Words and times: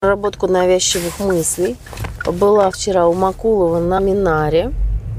проработку 0.00 0.46
навязчивых 0.46 1.18
мыслей. 1.18 1.76
Была 2.24 2.70
вчера 2.70 3.08
у 3.08 3.14
Макулова 3.14 3.80
на 3.80 3.98
минаре, 3.98 4.72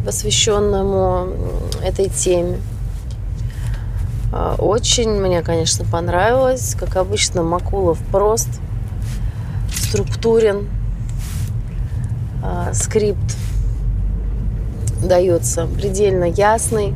посвященному 0.06 1.34
этой 1.84 2.08
теме. 2.08 2.62
А, 4.32 4.56
очень 4.58 5.10
мне, 5.10 5.42
конечно, 5.42 5.84
понравилось. 5.84 6.78
Как 6.80 6.96
обычно, 6.96 7.44
Макулов 7.44 8.00
прост, 8.10 8.48
структурен, 9.70 10.70
а, 12.42 12.72
скрипт 12.74 13.36
дается 15.04 15.68
предельно 15.68 16.24
ясный 16.24 16.94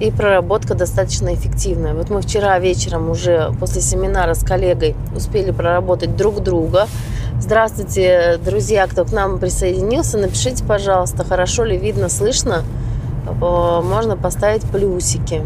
и 0.00 0.10
проработка 0.10 0.74
достаточно 0.74 1.34
эффективная. 1.34 1.92
Вот 1.92 2.08
мы 2.08 2.22
вчера 2.22 2.58
вечером 2.58 3.10
уже 3.10 3.52
после 3.60 3.82
семинара 3.82 4.32
с 4.32 4.42
коллегой 4.42 4.96
успели 5.14 5.50
проработать 5.50 6.16
друг 6.16 6.42
друга. 6.42 6.88
Здравствуйте, 7.38 8.38
друзья, 8.42 8.86
кто 8.86 9.04
к 9.04 9.12
нам 9.12 9.38
присоединился. 9.38 10.16
Напишите, 10.16 10.64
пожалуйста, 10.64 11.24
хорошо 11.24 11.64
ли 11.64 11.76
видно, 11.76 12.08
слышно. 12.08 12.64
Э, 13.26 13.80
можно 13.82 14.16
поставить 14.16 14.62
плюсики. 14.62 15.42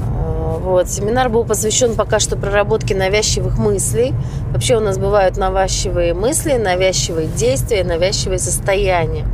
Э, 0.00 0.58
вот. 0.60 0.88
Семинар 0.90 1.28
был 1.28 1.44
посвящен 1.44 1.94
пока 1.94 2.18
что 2.18 2.36
проработке 2.36 2.96
навязчивых 2.96 3.58
мыслей. 3.58 4.12
Вообще 4.50 4.76
у 4.76 4.80
нас 4.80 4.98
бывают 4.98 5.36
навязчивые 5.36 6.14
мысли, 6.14 6.54
навязчивые 6.54 7.28
действия, 7.28 7.84
навязчивые 7.84 8.40
состояния. 8.40 9.24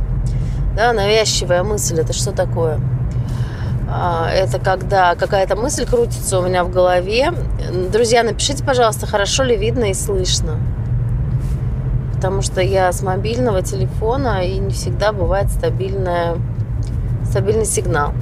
Да, 0.75 0.93
навязчивая 0.93 1.63
мысль– 1.63 1.99
это 1.99 2.13
что 2.13 2.31
такое? 2.31 2.79
А, 3.93 4.29
это 4.31 4.57
когда 4.57 5.15
какая-то 5.15 5.57
мысль 5.57 5.85
крутится 5.85 6.39
у 6.39 6.43
меня 6.43 6.63
в 6.63 6.71
голове. 6.71 7.33
Друзья, 7.91 8.23
напишите, 8.23 8.63
пожалуйста, 8.63 9.05
хорошо 9.05 9.43
ли 9.43 9.57
видно 9.57 9.91
и 9.91 9.93
слышно. 9.93 10.57
Потому 12.13 12.41
что 12.41 12.61
я 12.61 12.91
с 12.93 13.01
мобильного 13.01 13.61
телефона 13.61 14.45
и 14.45 14.59
не 14.59 14.71
всегда 14.71 15.11
бывает 15.11 15.49
стабильная, 15.49 16.37
стабильный 17.25 17.65
сигнал. 17.65 18.13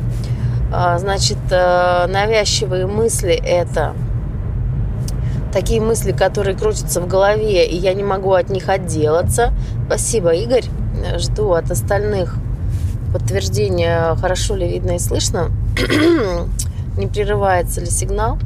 А, 0.74 0.98
значит, 0.98 1.38
э, 1.52 2.08
навязчивые 2.08 2.88
мысли 2.88 3.34
это 3.34 3.94
такие 5.54 5.82
мысли, 5.82 6.14
которые 6.14 6.56
крутятся 6.56 7.00
в 7.00 7.08
голове, 7.08 7.68
и 7.68 7.76
я 7.76 7.94
не 7.94 8.04
могу 8.04 8.34
от 8.34 8.50
них 8.50 8.70
отделаться. 8.70 9.54
Спасибо, 9.86 10.34
Игорь. 10.34 10.66
Жду 11.18 11.54
от 11.54 11.70
остальных 11.70 12.38
подтверждение, 13.12 14.16
хорошо 14.20 14.56
ли 14.56 14.68
видно 14.68 14.92
и 14.92 15.00
слышно, 15.00 15.52
не 16.98 17.08
прерывается 17.08 17.82
ли 17.82 17.88
сигнал. 17.88 18.38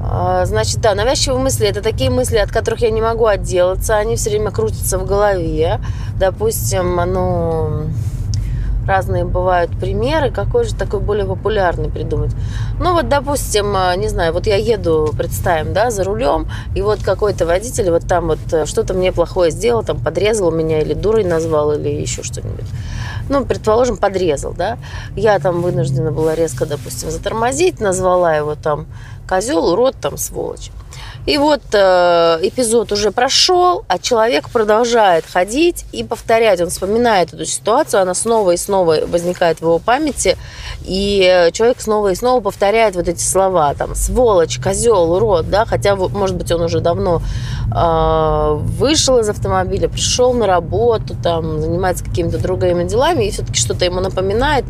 А, 0.00 0.46
значит, 0.46 0.80
да, 0.80 0.94
навязчивые 0.94 1.40
мысли– 1.40 1.66
это 1.68 1.82
такие 1.82 2.10
мысли, 2.10 2.36
от 2.36 2.50
которых 2.50 2.80
я 2.80 2.90
не 2.90 3.02
могу 3.02 3.26
отделаться. 3.26 3.96
Они 3.96 4.16
все 4.16 4.30
время 4.30 4.50
крутятся 4.50 4.98
в 4.98 5.06
голове. 5.06 5.80
Допустим, 6.18 6.96
ну, 6.96 7.88
разные 8.88 9.24
бывают 9.24 9.70
примеры. 9.78 10.30
Какой 10.30 10.64
же 10.64 10.74
такой 10.74 11.00
более 11.00 11.26
популярный 11.26 11.90
придумать? 11.90 12.34
Ну, 12.80 12.94
вот, 12.94 13.08
допустим, 13.08 13.76
а, 13.76 13.94
не 13.94 14.08
знаю, 14.08 14.32
вот 14.32 14.46
я 14.46 14.56
еду, 14.56 15.12
представим, 15.16 15.72
да, 15.72 15.90
за 15.90 16.02
рулем, 16.04 16.48
и 16.74 16.82
вот 16.82 17.02
какой-то 17.02 17.46
водитель 17.46 17.90
вот 17.90 18.08
там 18.08 18.28
вот 18.28 18.38
э, 18.52 18.66
что-то 18.66 18.94
мне 18.94 19.12
плохое 19.12 19.50
сделал, 19.50 19.84
там 19.84 20.00
подрезал 20.00 20.50
меня 20.50 20.80
или 20.80 20.94
дурой 20.94 21.24
назвал, 21.24 21.72
или 21.72 21.88
еще 21.88 22.22
что-нибудь 22.22 22.66
ну, 23.28 23.44
предположим, 23.44 23.96
подрезал, 23.96 24.54
да, 24.56 24.78
я 25.14 25.38
там 25.38 25.62
вынуждена 25.62 26.10
была 26.10 26.34
резко, 26.34 26.66
допустим, 26.66 27.10
затормозить, 27.10 27.80
назвала 27.80 28.34
его 28.34 28.54
там 28.54 28.86
козел, 29.28 29.66
урод, 29.68 29.96
там, 30.00 30.16
сволочь. 30.16 30.70
И 31.28 31.36
вот 31.36 31.60
э, 31.74 32.38
эпизод 32.40 32.90
уже 32.90 33.10
прошел, 33.10 33.84
а 33.86 33.98
человек 33.98 34.48
продолжает 34.48 35.26
ходить 35.26 35.84
и 35.92 36.02
повторять. 36.02 36.58
Он 36.62 36.70
вспоминает 36.70 37.34
эту 37.34 37.44
ситуацию, 37.44 38.00
она 38.00 38.14
снова 38.14 38.52
и 38.52 38.56
снова 38.56 39.00
возникает 39.06 39.58
в 39.58 39.62
его 39.64 39.78
памяти, 39.78 40.38
и 40.86 41.50
человек 41.52 41.82
снова 41.82 42.12
и 42.12 42.14
снова 42.14 42.40
повторяет 42.40 42.96
вот 42.96 43.08
эти 43.08 43.20
слова, 43.20 43.74
там, 43.74 43.94
сволочь, 43.94 44.58
козел, 44.58 45.12
урод, 45.12 45.50
да, 45.50 45.66
хотя, 45.66 45.96
может 45.96 46.34
быть, 46.34 46.50
он 46.50 46.62
уже 46.62 46.80
давно 46.80 47.20
э, 47.76 48.54
вышел 48.78 49.18
из 49.18 49.28
автомобиля, 49.28 49.90
пришел 49.90 50.32
на 50.32 50.46
работу, 50.46 51.14
там, 51.22 51.60
занимается 51.60 52.04
какими-то 52.04 52.38
другими 52.38 52.84
делами, 52.84 53.24
и 53.24 53.30
все-таки 53.30 53.60
что-то 53.60 53.84
ему 53.84 54.00
напоминает, 54.00 54.64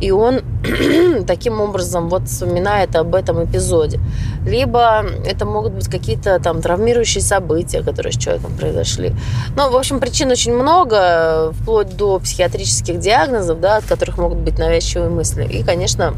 и 0.00 0.12
он 0.12 0.42
таким 1.26 1.60
образом 1.60 2.08
вот 2.08 2.28
вспоминает 2.28 2.94
об 2.94 3.16
этом 3.16 3.44
эпизоде. 3.44 3.98
Либо 4.46 5.04
это 5.26 5.44
могут 5.44 5.72
быть 5.72 5.88
какие-то 5.88 6.03
там 6.42 6.62
травмирующие 6.62 7.22
события, 7.22 7.82
которые 7.82 8.12
с 8.12 8.16
человеком 8.16 8.52
произошли. 8.56 9.12
Ну, 9.56 9.70
в 9.70 9.76
общем, 9.76 10.00
причин 10.00 10.30
очень 10.30 10.54
много, 10.54 11.52
вплоть 11.52 11.96
до 11.96 12.18
психиатрических 12.18 12.98
диагнозов, 12.98 13.60
да, 13.60 13.76
от 13.76 13.84
которых 13.84 14.18
могут 14.18 14.38
быть 14.38 14.58
навязчивые 14.58 15.10
мысли. 15.10 15.44
И, 15.44 15.62
конечно, 15.62 16.14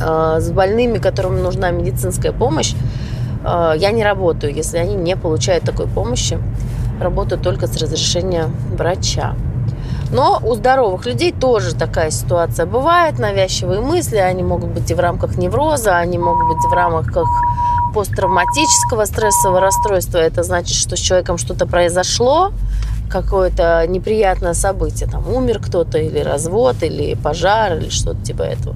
э, 0.00 0.40
с 0.40 0.50
больными, 0.50 0.98
которым 0.98 1.42
нужна 1.42 1.70
медицинская 1.70 2.32
помощь, 2.32 2.74
э, 3.44 3.74
я 3.76 3.90
не 3.90 4.04
работаю, 4.04 4.54
если 4.54 4.78
они 4.78 4.94
не 4.94 5.16
получают 5.16 5.64
такой 5.64 5.86
помощи. 5.86 6.38
Работаю 7.00 7.40
только 7.40 7.66
с 7.66 7.76
разрешения 7.76 8.50
врача. 8.76 9.34
Но 10.12 10.40
у 10.44 10.54
здоровых 10.54 11.06
людей 11.06 11.32
тоже 11.32 11.74
такая 11.74 12.10
ситуация 12.10 12.66
бывает. 12.66 13.18
Навязчивые 13.18 13.80
мысли, 13.80 14.18
они 14.18 14.42
могут 14.42 14.70
быть 14.70 14.90
и 14.90 14.94
в 14.94 15.00
рамках 15.00 15.38
невроза, 15.38 15.96
они 15.96 16.18
могут 16.18 16.48
быть 16.48 16.64
в 16.70 16.72
рамках 16.72 17.26
посттравматического 17.92 19.04
стрессового 19.04 19.60
расстройства. 19.60 20.18
Это 20.18 20.42
значит, 20.42 20.76
что 20.76 20.96
с 20.96 21.00
человеком 21.00 21.38
что-то 21.38 21.66
произошло, 21.66 22.52
какое-то 23.10 23.86
неприятное 23.86 24.54
событие. 24.54 25.08
Там 25.08 25.28
умер 25.28 25.60
кто-то, 25.60 25.98
или 25.98 26.18
развод, 26.20 26.82
или 26.82 27.14
пожар, 27.14 27.76
или 27.76 27.90
что-то 27.90 28.22
типа 28.22 28.42
этого. 28.42 28.74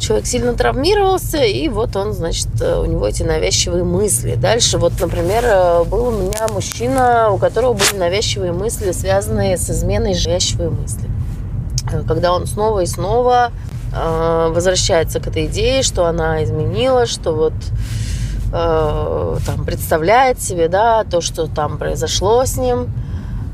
Человек 0.00 0.26
сильно 0.26 0.54
травмировался, 0.54 1.42
и 1.42 1.68
вот 1.68 1.94
он, 1.94 2.14
значит, 2.14 2.48
у 2.60 2.86
него 2.86 3.06
эти 3.06 3.22
навязчивые 3.22 3.84
мысли. 3.84 4.34
Дальше, 4.34 4.78
вот, 4.78 4.94
например, 4.98 5.84
был 5.84 6.08
у 6.08 6.10
меня 6.10 6.48
мужчина, 6.48 7.30
у 7.30 7.36
которого 7.36 7.74
были 7.74 7.98
навязчивые 7.98 8.52
мысли, 8.52 8.92
связанные 8.92 9.58
с 9.58 9.68
изменой 9.68 10.14
навязчивые 10.14 10.70
мысли. 10.70 11.08
Когда 12.08 12.32
он 12.32 12.46
снова 12.46 12.80
и 12.80 12.86
снова 12.86 13.50
э, 13.52 13.69
возвращается 13.92 15.20
к 15.20 15.26
этой 15.26 15.46
идее, 15.46 15.82
что 15.82 16.06
она 16.06 16.44
изменила, 16.44 17.06
что 17.06 17.32
вот 17.32 17.54
э, 18.52 19.36
там 19.46 19.64
представляет 19.64 20.40
себе, 20.40 20.68
да, 20.68 21.04
то, 21.04 21.20
что 21.20 21.46
там 21.46 21.78
произошло 21.78 22.44
с 22.44 22.56
ним, 22.56 22.92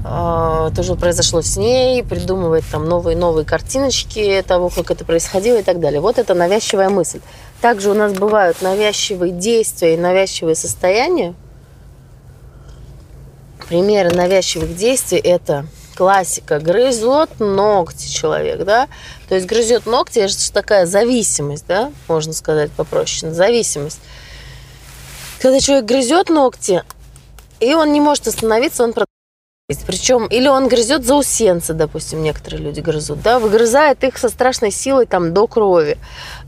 э, 0.04 0.70
то, 0.74 0.82
что 0.82 0.96
произошло 0.96 1.40
с 1.42 1.56
ней, 1.56 2.02
придумывает 2.04 2.64
там 2.70 2.86
новые-новые 2.86 3.44
картиночки 3.44 4.44
того, 4.46 4.68
как 4.68 4.90
это 4.90 5.04
происходило 5.04 5.58
и 5.58 5.62
так 5.62 5.80
далее. 5.80 6.00
Вот 6.00 6.18
это 6.18 6.34
навязчивая 6.34 6.90
мысль. 6.90 7.20
Также 7.60 7.90
у 7.90 7.94
нас 7.94 8.12
бывают 8.12 8.60
навязчивые 8.60 9.32
действия 9.32 9.94
и 9.94 9.96
навязчивые 9.98 10.54
состояния. 10.54 11.34
Примеры 13.68 14.14
навязчивых 14.14 14.76
действий– 14.76 15.18
это 15.24 15.66
классика. 15.96 16.60
Грызет 16.60 17.40
ногти 17.40 18.08
человек, 18.08 18.64
да? 18.64 18.88
То 19.28 19.34
есть 19.34 19.46
грызет 19.46 19.86
ногти, 19.86 20.20
это 20.20 20.28
же 20.28 20.52
такая 20.52 20.86
зависимость, 20.86 21.66
да? 21.66 21.90
Можно 22.06 22.32
сказать 22.32 22.70
попроще. 22.70 23.32
Зависимость. 23.32 24.00
Когда 25.40 25.58
человек 25.60 25.86
грызет 25.86 26.28
ногти, 26.28 26.84
и 27.60 27.74
он 27.74 27.92
не 27.92 28.00
может 28.00 28.28
остановиться, 28.28 28.84
он 28.84 28.92
причем, 29.86 30.26
или 30.26 30.46
он 30.46 30.68
грызет 30.68 31.04
заусенцы, 31.04 31.72
допустим, 31.72 32.22
некоторые 32.22 32.62
люди 32.62 32.78
грызут, 32.78 33.20
да, 33.22 33.40
выгрызает 33.40 34.04
их 34.04 34.16
со 34.16 34.28
страшной 34.28 34.70
силой 34.70 35.06
там 35.06 35.34
до 35.34 35.48
крови, 35.48 35.98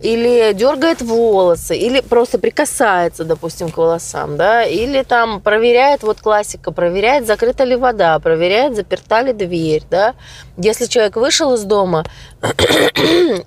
или 0.00 0.52
дергает 0.52 1.02
волосы, 1.02 1.76
или 1.76 2.00
просто 2.00 2.38
прикасается, 2.38 3.24
допустим, 3.24 3.70
к 3.70 3.76
волосам, 3.76 4.36
да, 4.36 4.62
или 4.62 5.02
там 5.02 5.40
проверяет, 5.40 6.04
вот 6.04 6.20
классика, 6.20 6.70
проверяет, 6.70 7.26
закрыта 7.26 7.64
ли 7.64 7.74
вода, 7.74 8.16
проверяет, 8.20 8.76
заперта 8.76 9.20
ли 9.22 9.32
дверь, 9.32 9.82
да. 9.90 10.14
Если 10.56 10.86
человек 10.86 11.16
вышел 11.16 11.54
из 11.54 11.64
дома 11.64 12.04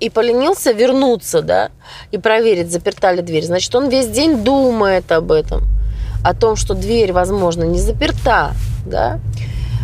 и 0.00 0.10
поленился 0.10 0.72
вернуться, 0.72 1.40
да, 1.40 1.70
и 2.10 2.18
проверить, 2.18 2.70
заперта 2.70 3.10
ли 3.12 3.22
дверь, 3.22 3.44
значит, 3.44 3.74
он 3.74 3.88
весь 3.88 4.08
день 4.08 4.44
думает 4.44 5.10
об 5.12 5.32
этом, 5.32 5.62
о 6.22 6.34
том, 6.34 6.56
что 6.56 6.74
дверь, 6.74 7.12
возможно, 7.12 7.64
не 7.64 7.78
заперта, 7.78 8.52
да, 8.84 9.18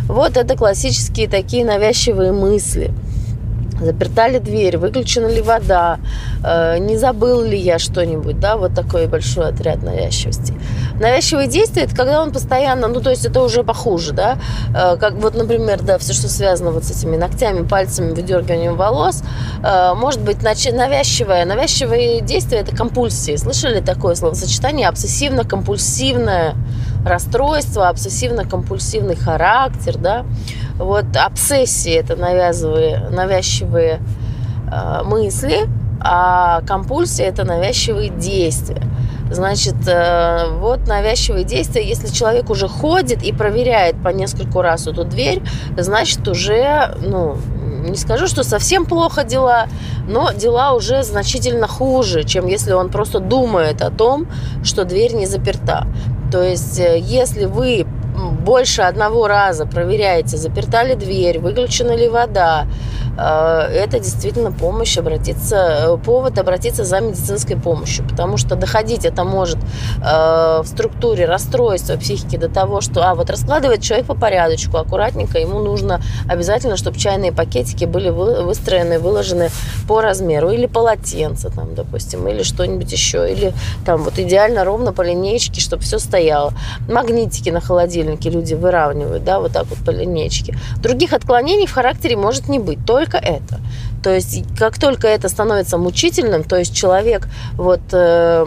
вот 0.09 0.37
это 0.37 0.57
классические 0.57 1.29
такие 1.29 1.63
навязчивые 1.63 2.31
мысли. 2.31 2.91
Заперта 3.79 4.27
ли 4.27 4.39
дверь, 4.39 4.77
выключена 4.77 5.27
ли 5.27 5.41
вода, 5.41 5.99
э, 6.43 6.79
не 6.79 6.97
забыл 6.97 7.41
ли 7.41 7.57
я 7.57 7.79
что-нибудь, 7.79 8.37
да, 8.37 8.57
вот 8.57 8.73
такой 8.73 9.07
большой 9.07 9.47
отряд 9.47 9.83
навязчивости. 9.83 10.53
Навязчивые 10.99 11.47
действия, 11.47 11.83
это 11.83 11.95
когда 11.95 12.21
он 12.21 12.33
постоянно, 12.33 12.89
ну, 12.89 12.99
то 12.99 13.09
есть 13.09 13.25
это 13.25 13.41
уже 13.41 13.63
похуже, 13.63 14.11
да, 14.11 14.37
э, 14.75 14.97
как 14.97 15.13
вот, 15.13 15.35
например, 15.35 15.81
да, 15.81 15.97
все, 15.97 16.11
что 16.11 16.27
связано 16.27 16.71
вот 16.71 16.83
с 16.83 16.91
этими 16.91 17.15
ногтями, 17.15 17.65
пальцами, 17.65 18.11
выдергиванием 18.11 18.75
волос, 18.75 19.23
э, 19.63 19.93
может 19.93 20.19
быть 20.19 20.41
навязчивое. 20.43 21.45
Навязчивые 21.45 22.19
действия– 22.19 22.57
это 22.59 22.75
компульсии. 22.75 23.37
Слышали 23.37 23.79
такое 23.79 24.15
словосочетание? 24.15 24.89
Обсессивно-компульсивное 24.89 26.55
расстройство, 27.05 27.89
обсессивно-компульсивный 27.89 29.15
характер, 29.15 29.97
да, 29.97 30.25
вот 30.77 31.05
обсессии 31.15 31.93
это 31.93 32.15
навязывые, 32.15 33.09
навязчивые 33.09 33.99
э, 34.71 35.03
мысли, 35.03 35.67
а 36.01 36.61
компульсия 36.61 37.27
это 37.27 37.43
навязчивые 37.43 38.09
действия. 38.09 38.83
Значит, 39.31 39.75
э, 39.87 40.47
вот 40.59 40.87
навязчивые 40.87 41.43
действия, 41.43 41.87
если 41.87 42.07
человек 42.07 42.49
уже 42.49 42.67
ходит 42.67 43.23
и 43.23 43.31
проверяет 43.31 44.01
по 44.01 44.09
нескольку 44.09 44.61
раз 44.61 44.87
эту 44.87 45.03
дверь, 45.03 45.41
значит, 45.77 46.27
уже, 46.27 46.95
ну, 47.01 47.37
не 47.89 47.95
скажу, 47.95 48.27
что 48.27 48.43
совсем 48.43 48.85
плохо 48.85 49.23
дела, 49.23 49.67
но 50.07 50.31
дела 50.31 50.73
уже 50.73 51.03
значительно 51.03 51.67
хуже, 51.67 52.23
чем 52.23 52.47
если 52.47 52.71
он 52.71 52.89
просто 52.89 53.19
думает 53.19 53.81
о 53.81 53.91
том, 53.91 54.27
что 54.63 54.83
дверь 54.83 55.13
не 55.13 55.25
заперта. 55.25 55.87
То 56.31 56.43
есть, 56.43 56.79
э, 56.79 56.99
если 56.99 57.45
вы 57.45 57.85
больше 58.39 58.81
одного 58.81 59.27
раза 59.27 59.65
проверяете, 59.65 60.37
заперта 60.37 60.83
ли 60.83 60.95
дверь, 60.95 61.39
выключена 61.39 61.95
ли 61.95 62.09
вода, 62.09 62.67
э, 63.17 63.21
это 63.21 63.99
действительно 63.99 64.51
помощь 64.51 64.97
обратиться, 64.97 65.55
э, 65.55 65.97
повод 65.97 66.37
обратиться 66.39 66.83
за 66.83 66.99
медицинской 66.99 67.57
помощью, 67.57 68.07
потому 68.07 68.37
что 68.37 68.55
доходить 68.55 69.05
это 69.05 69.23
может 69.23 69.57
э, 69.57 70.61
в 70.63 70.65
структуре 70.65 71.25
расстройства 71.25 71.95
психики 71.97 72.37
до 72.37 72.49
того, 72.49 72.81
что, 72.81 73.03
а, 73.03 73.15
вот 73.15 73.29
раскладывает 73.29 73.81
человек 73.81 74.07
по 74.07 74.15
порядочку, 74.15 74.77
аккуратненько, 74.77 75.39
ему 75.39 75.59
нужно 75.59 76.01
обязательно, 76.27 76.77
чтобы 76.77 76.97
чайные 76.97 77.31
пакетики 77.31 77.85
были 77.85 78.09
выстроены, 78.09 78.99
выложены 78.99 79.49
по 79.87 80.01
размеру, 80.01 80.49
или 80.49 80.65
полотенце 80.65 81.49
там, 81.49 81.75
допустим, 81.75 82.27
или 82.27 82.43
что-нибудь 82.43 82.91
еще, 82.91 83.31
или 83.31 83.53
там 83.85 84.03
вот 84.03 84.19
идеально 84.19 84.63
ровно 84.63 84.93
по 84.93 85.01
линейке, 85.01 85.61
чтобы 85.61 85.83
все 85.83 85.99
стояло. 85.99 86.53
Магнитики 86.87 87.49
на 87.49 87.61
холодильнике 88.09 88.29
люди 88.29 88.53
выравнивают, 88.53 89.23
да, 89.23 89.39
вот 89.39 89.53
так 89.53 89.67
вот 89.67 89.79
по 89.85 89.91
линейке. 89.91 90.55
Других 90.81 91.13
отклонений 91.13 91.67
в 91.67 91.71
характере 91.71 92.15
может 92.15 92.49
не 92.49 92.59
быть, 92.59 92.85
только 92.85 93.17
это. 93.17 93.59
То 94.03 94.13
есть, 94.13 94.43
как 94.57 94.79
только 94.79 95.07
это 95.07 95.29
становится 95.29 95.77
мучительным, 95.77 96.43
то 96.43 96.57
есть 96.57 96.75
человек 96.75 97.27
вот... 97.55 97.81
Э, 97.91 98.45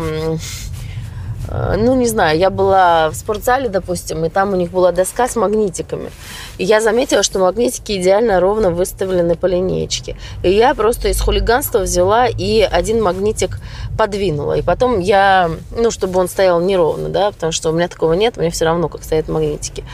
ну, 1.49 1.95
не 1.95 2.07
знаю, 2.07 2.39
я 2.39 2.51
была 2.51 3.11
в 3.11 3.15
спортзале, 3.15 3.69
допустим, 3.69 4.25
и 4.25 4.29
там 4.29 4.53
у 4.53 4.57
них 4.57 4.71
была 4.71 4.93
доска 4.93 5.29
с 5.29 5.37
магнитиками. 5.37 6.11
И 6.59 6.65
я 6.65 6.81
заметила, 6.81 7.23
что 7.23 7.39
магнитики 7.39 7.93
идеально 8.01 8.41
ровно 8.41 8.71
выставлены 8.71 9.35
по 9.35 9.47
линейке. 9.47 10.17
И 10.43 10.51
я 10.51 10.75
просто 10.75 11.09
из 11.09 11.21
хулиганства 11.21 11.81
взяла 11.81 12.27
и 12.27 12.61
один 12.61 13.03
магнитик 13.03 13.59
подвинула. 13.99 14.55
И 14.55 14.63
потом 14.63 15.01
я, 15.01 15.51
ну, 15.77 15.91
чтобы 15.91 16.21
он 16.21 16.29
стоял 16.29 16.61
неровно, 16.61 17.09
да, 17.09 17.33
потому 17.33 17.53
что 17.53 17.71
у 17.71 17.73
меня 17.73 17.89
такого 17.89 18.13
нет, 18.13 18.37
мне 18.37 18.51
все 18.51 18.65
равно, 18.65 18.89
как 18.89 19.03
стоят 19.03 19.29
магнитики. 19.29 19.85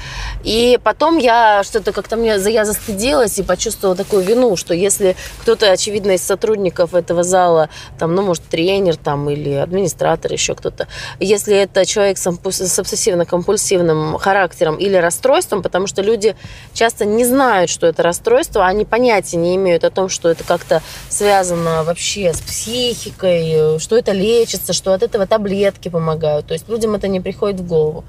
И 0.45 0.79
потом 0.83 1.19
я 1.19 1.63
что-то 1.65 1.93
как-то 1.93 2.17
мне, 2.17 2.37
я 2.37 2.65
застыдилась 2.65 3.39
и 3.39 3.43
почувствовала 3.43 3.97
такую 3.97 4.23
вину, 4.23 4.57
что 4.57 4.75
если 4.75 5.17
кто-то, 5.41 5.71
очевидно, 5.71 6.13
из 6.13 6.23
сотрудников 6.23 6.95
этого 6.95 7.23
зала, 7.23 7.69
там, 7.99 8.15
ну, 8.15 8.23
может, 8.23 8.45
тренер 8.45 8.97
там 8.97 9.31
или 9.31 9.55
администратор, 9.55 10.33
еще 10.33 10.55
кто-то, 10.55 10.89
если 11.19 11.38
это 11.47 11.87
человек 11.87 12.19
с 12.19 12.27
обсессивно-компульсивным 12.27 14.19
характером 14.19 14.77
или 14.77 14.97
расстройством, 14.97 15.63
потому 15.63 15.87
что 15.87 16.03
люди 16.03 16.35
часто 16.73 17.05
не 17.05 17.25
знают, 17.25 17.71
что 17.71 17.87
это 17.87 18.03
расстройство, 18.03 18.67
они 18.67 18.85
понятия 18.85 19.37
не 19.37 19.55
имеют 19.55 19.85
о 19.85 19.91
том, 19.91 20.09
что 20.09 20.29
это 20.29 20.43
как-то 20.43 20.83
связано 21.09 21.85
вообще 21.85 22.33
с 22.33 22.41
психикой, 22.41 23.79
что 23.79 23.97
это 23.97 24.13
лечится, 24.13 24.73
что 24.73 24.93
от 24.95 25.03
этого 25.03 25.27
таблетки 25.27 25.89
помогают. 25.89 26.47
То 26.47 26.55
есть 26.55 26.69
людям 26.69 26.95
это 26.95 27.07
не 27.09 27.21
приходит 27.21 27.61
в 27.61 27.67
голову. 27.67 28.05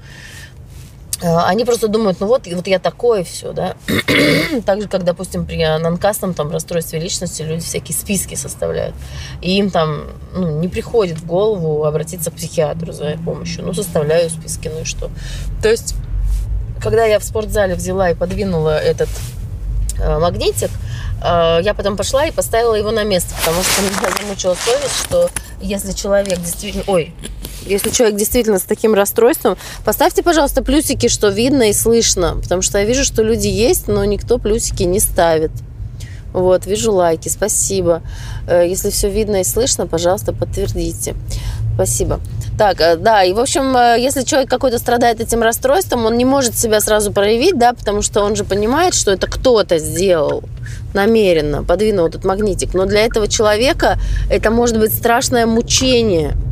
Э, 1.22 1.38
они 1.46 1.64
просто 1.64 1.88
думают, 1.88 2.20
ну 2.20 2.26
вот, 2.26 2.46
вот 2.46 2.66
я 2.66 2.78
такой, 2.78 3.24
все, 3.24 3.52
да. 3.52 3.76
так 4.66 4.80
же, 4.80 4.88
как, 4.88 5.04
допустим, 5.04 5.44
при 5.44 5.56
нанкастном 5.56 6.34
там 6.34 6.50
расстройстве 6.50 6.98
личности 6.98 7.42
люди 7.42 7.62
всякие 7.62 7.96
списки 7.96 8.34
составляют. 8.34 8.94
И 9.42 9.56
им 9.58 9.70
там 9.70 10.04
ну, 10.32 10.60
не 10.60 10.68
приходит 10.68 11.18
в 11.18 11.26
голову 11.26 11.84
обратиться 11.84 12.30
к 12.30 12.34
психиатру 12.34 12.92
за 12.92 13.16
помощью. 13.24 13.64
Ну, 13.64 13.74
составляю 13.74 14.30
списки, 14.30 14.68
ну 14.68 14.80
и 14.80 14.84
что. 14.84 15.10
То 15.62 15.68
есть, 15.68 15.94
когда 16.82 17.04
я 17.04 17.18
в 17.18 17.24
спортзале 17.24 17.74
взяла 17.74 18.10
и 18.10 18.14
подвинула 18.14 18.78
этот 18.78 19.10
э, 19.98 20.18
магнитик, 20.18 20.70
э, 21.22 21.60
я 21.62 21.74
потом 21.74 21.96
пошла 21.98 22.24
и 22.26 22.30
поставила 22.30 22.74
его 22.74 22.92
на 22.92 23.04
место, 23.04 23.34
потому 23.38 23.62
что 23.62 23.82
меня 23.82 24.16
замучила 24.18 24.54
совесть, 24.54 25.04
что 25.04 25.30
если 25.60 25.92
человек 25.92 26.38
действительно... 26.38 26.84
Ой, 26.86 27.12
если 27.66 27.90
человек 27.90 28.16
действительно 28.16 28.58
с 28.58 28.62
таким 28.62 28.94
расстройством, 28.94 29.56
поставьте, 29.84 30.22
пожалуйста, 30.22 30.62
плюсики, 30.62 31.08
что 31.08 31.28
видно 31.28 31.70
и 31.70 31.72
слышно, 31.72 32.36
потому 32.42 32.62
что 32.62 32.78
я 32.78 32.84
вижу, 32.84 33.04
что 33.04 33.22
люди 33.22 33.48
есть, 33.48 33.88
но 33.88 34.04
никто 34.04 34.38
плюсики 34.38 34.84
не 34.84 35.00
ставит. 35.00 35.50
Вот, 36.32 36.66
вижу 36.66 36.92
лайки, 36.92 37.28
спасибо. 37.28 38.02
Э, 38.46 38.64
если 38.66 38.90
все 38.90 39.10
видно 39.10 39.40
и 39.40 39.44
слышно, 39.44 39.86
пожалуйста, 39.86 40.32
подтвердите. 40.32 41.14
Спасибо. 41.74 42.20
Так, 42.56 42.80
э, 42.80 42.96
да, 42.96 43.24
и, 43.24 43.32
в 43.32 43.40
общем, 43.40 43.76
э, 43.76 43.96
если 43.98 44.22
человек 44.22 44.48
какой-то 44.48 44.78
страдает 44.78 45.20
этим 45.20 45.42
расстройством, 45.42 46.06
он 46.06 46.16
не 46.16 46.24
может 46.24 46.56
себя 46.56 46.80
сразу 46.80 47.12
проявить, 47.12 47.58
да, 47.58 47.72
потому 47.72 48.02
что 48.02 48.22
он 48.22 48.36
же 48.36 48.44
понимает, 48.44 48.94
что 48.94 49.10
это 49.10 49.26
кто-то 49.26 49.78
сделал 49.78 50.44
намеренно, 50.94 51.64
подвинул 51.64 52.06
этот 52.06 52.24
магнитик. 52.24 52.74
Но 52.74 52.86
для 52.86 53.00
этого 53.00 53.26
человека 53.26 53.98
это 54.30 54.50
может 54.52 54.78
быть 54.78 54.94
страшное 54.94 55.46
мучение– 55.46 56.34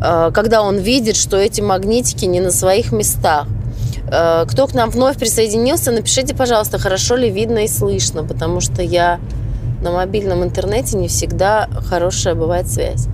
когда 0.00 0.62
он 0.62 0.76
видит, 0.76 1.16
что 1.16 1.36
эти 1.36 1.60
магнитики 1.60 2.24
не 2.24 2.40
на 2.40 2.50
своих 2.50 2.92
местах. 2.92 3.46
Э, 4.08 4.44
кто 4.46 4.66
к 4.66 4.74
нам 4.74 4.90
вновь 4.90 5.18
присоединился, 5.18 5.90
напишите, 5.90 6.34
пожалуйста, 6.34 6.78
хорошо 6.78 7.16
ли 7.16 7.30
видно 7.30 7.64
и 7.64 7.68
слышно, 7.68 8.22
потому 8.24 8.60
что 8.60 8.82
я 8.82 9.20
на 9.82 9.90
мобильном 9.90 10.42
интернете 10.42 10.96
не 10.96 11.08
всегда 11.08 11.68
хорошая 11.88 12.34
бывает 12.34 12.68
связь. 12.68 13.08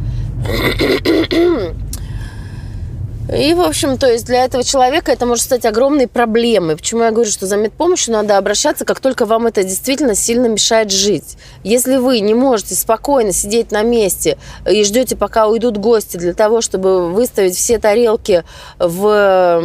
И, 3.31 3.55
в 3.55 3.61
общем, 3.61 3.99
то 3.99 4.11
есть 4.11 4.27
для 4.27 4.45
этого 4.45 4.65
человека 4.65 5.13
это 5.13 5.27
может 5.27 5.45
стать 5.45 5.65
огромной 5.65 6.09
проблемой. 6.09 6.77
Почему 6.77 7.05
я 7.05 7.13
говорю, 7.13 7.31
что 7.31 7.47
за 7.47 7.57
медпомощью 7.57 8.13
надо 8.13 8.37
обращаться, 8.37 8.85
как 8.85 9.01
только 9.01 9.27
вам 9.27 9.47
это 9.47 9.63
действительно 9.63 10.15
сильно 10.15 10.47
мешает 10.47 10.91
жить. 10.91 11.37
Если 11.63 11.97
вы 11.97 12.21
не 12.21 12.35
можете 12.35 12.75
спокойно 12.75 13.33
сидеть 13.33 13.71
на 13.71 13.83
месте 13.83 14.39
и 14.69 14.83
ждете, 14.85 15.17
пока 15.17 15.47
уйдут 15.47 15.79
гости 15.79 16.17
для 16.17 16.35
того, 16.35 16.61
чтобы 16.61 17.11
выставить 17.11 17.57
все 17.57 17.79
тарелки 17.79 18.45
в 18.79 19.63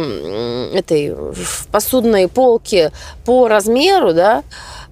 этой 0.72 1.14
в 1.14 1.66
посудной 1.72 2.28
полке 2.28 2.92
по 3.24 3.48
размеру, 3.48 4.14
да, 4.14 4.44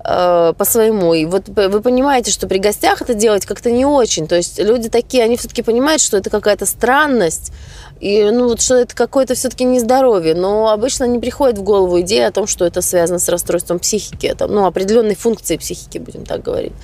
э, 0.06 0.52
по 0.56 0.64
своему. 0.64 1.14
И 1.14 1.24
вот 1.24 1.48
вы 1.48 1.80
понимаете, 1.80 2.30
что 2.30 2.46
при 2.46 2.58
гостях 2.58 3.02
это 3.02 3.14
делать 3.14 3.46
как-то 3.46 3.70
не 3.70 3.84
очень. 3.84 4.26
То 4.26 4.36
есть 4.36 4.58
люди 4.58 4.88
такие, 4.88 5.24
они 5.24 5.36
все-таки 5.36 5.62
понимают, 5.62 6.00
что 6.00 6.16
это 6.16 6.30
какая-то 6.30 6.66
странность, 6.66 7.52
и, 8.00 8.24
ну, 8.30 8.48
вот 8.48 8.60
что 8.60 8.74
это 8.74 8.94
какое-то 8.94 9.34
все-таки 9.34 9.64
нездоровье. 9.64 10.34
Но 10.34 10.70
обычно 10.70 11.04
не 11.04 11.18
приходит 11.18 11.58
в 11.58 11.62
голову 11.62 12.00
идея 12.02 12.28
о 12.28 12.30
том, 12.30 12.46
что 12.46 12.64
это 12.66 12.82
связано 12.82 13.18
с 13.18 13.28
расстройством 13.28 13.78
психики. 13.78 14.26
Это, 14.26 14.46
ну, 14.46 14.66
определенной 14.66 15.14
функции 15.14 15.56
психики, 15.56 15.98
будем 15.98 16.24
так 16.24 16.42
говорить. 16.42 16.74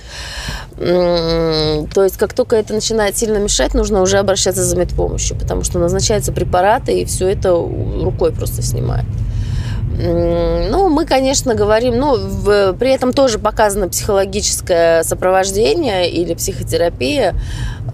То 0.77 2.03
есть, 2.03 2.17
как 2.17 2.33
только 2.33 2.55
это 2.55 2.73
начинает 2.73 3.17
сильно 3.17 3.37
мешать, 3.37 3.73
нужно 3.75 4.01
уже 4.01 4.17
обращаться 4.17 4.63
за 4.63 4.75
медпомощью, 4.75 5.37
потому 5.37 5.63
что 5.63 5.77
назначаются 5.77 6.31
препараты, 6.31 7.01
и 7.01 7.05
все 7.05 7.27
это 7.27 7.51
рукой 7.51 8.31
просто 8.31 8.63
снимает. 8.63 9.05
Ну, 9.95 10.89
мы, 10.89 11.05
конечно, 11.05 11.53
говорим, 11.53 11.97
ну, 11.97 12.15
в, 12.17 12.73
при 12.73 12.91
этом 12.91 13.13
тоже 13.13 13.37
показано 13.37 13.89
психологическое 13.89 15.03
сопровождение 15.03 16.09
или 16.09 16.33
психотерапия. 16.33 17.35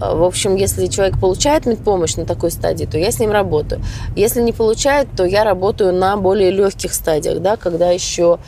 А, 0.00 0.14
в 0.14 0.24
общем, 0.24 0.56
если 0.56 0.86
человек 0.86 1.20
получает 1.20 1.66
медпомощь 1.66 2.16
на 2.16 2.24
такой 2.24 2.50
стадии, 2.50 2.86
то 2.86 2.96
я 2.96 3.12
с 3.12 3.18
ним 3.18 3.32
работаю. 3.32 3.82
Если 4.16 4.40
не 4.40 4.52
получает, 4.52 5.08
то 5.14 5.24
я 5.24 5.44
работаю 5.44 5.92
на 5.92 6.16
более 6.16 6.50
легких 6.50 6.94
стадиях, 6.94 7.40
да, 7.40 7.56
когда 7.56 7.90
еще 7.90 8.38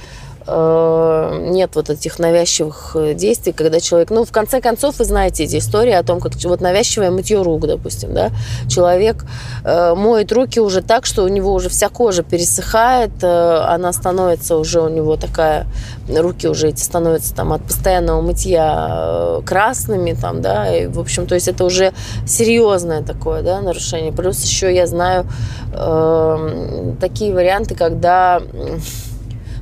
нет 0.47 1.71
вот 1.75 1.91
этих 1.91 2.19
навязчивых 2.19 2.93
э, 2.95 3.15
действий, 3.15 3.53
когда 3.53 3.81
человек, 3.81 4.11
ну, 4.11 4.25
в 4.25 4.33
конце 4.33 4.61
концов, 4.61 4.99
вы 4.99 5.05
знаете 5.05 5.45
эти 5.45 5.59
истории 5.59 5.93
о 5.93 6.03
том, 6.03 6.21
как 6.21 6.33
вот 6.45 6.61
навязчивое 6.61 7.11
мытье 7.11 7.43
рук, 7.43 7.67
допустим, 7.67 8.13
да, 8.15 8.31
человек 8.69 9.25
э, 9.65 9.95
моет 9.95 10.33
руки 10.33 10.61
уже 10.61 10.83
так, 10.83 11.07
что 11.07 11.25
у 11.25 11.29
него 11.29 11.53
уже 11.53 11.69
вся 11.69 11.89
кожа 11.89 12.23
пересыхает, 12.23 13.11
э, 13.23 13.59
она 13.69 13.93
становится 13.93 14.57
уже 14.57 14.81
у 14.81 14.89
него 14.89 15.17
такая, 15.17 15.67
руки 16.09 16.49
уже 16.49 16.69
эти 16.69 16.81
становятся 16.81 17.35
там 17.35 17.53
от 17.53 17.63
постоянного 17.63 18.21
мытья 18.21 18.87
э, 18.91 19.43
красными, 19.45 20.13
там, 20.13 20.43
да, 20.43 20.75
и, 20.75 20.87
в 20.87 20.99
общем, 20.99 21.27
то 21.27 21.35
есть 21.35 21.49
это 21.49 21.65
уже 21.65 21.93
серьезное 22.27 23.03
такое, 23.03 23.43
да, 23.43 23.61
нарушение. 23.61 24.13
Плюс 24.13 24.43
еще 24.43 24.75
я 24.75 24.87
знаю 24.87 25.27
э, 25.73 26.95
такие 27.01 27.33
варианты, 27.33 27.75
когда 27.75 28.41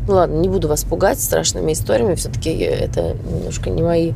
ну 0.08 0.14
ладно, 0.14 0.38
не 0.40 0.48
буду 0.48 0.68
вас 0.68 0.84
пугать 0.84 1.20
страшными 1.20 1.72
историями, 1.72 2.14
все-таки 2.14 2.50
это 2.50 3.16
немножко 3.24 3.70
не 3.70 3.82
мои, 3.82 4.12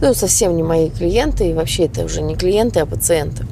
ну 0.00 0.14
совсем 0.14 0.56
не 0.56 0.62
мои 0.62 0.90
клиенты, 0.90 1.50
и 1.50 1.54
вообще 1.54 1.84
это 1.84 2.04
уже 2.04 2.22
не 2.22 2.34
клиенты, 2.34 2.80
а 2.80 2.86
пациенты. 2.86 3.46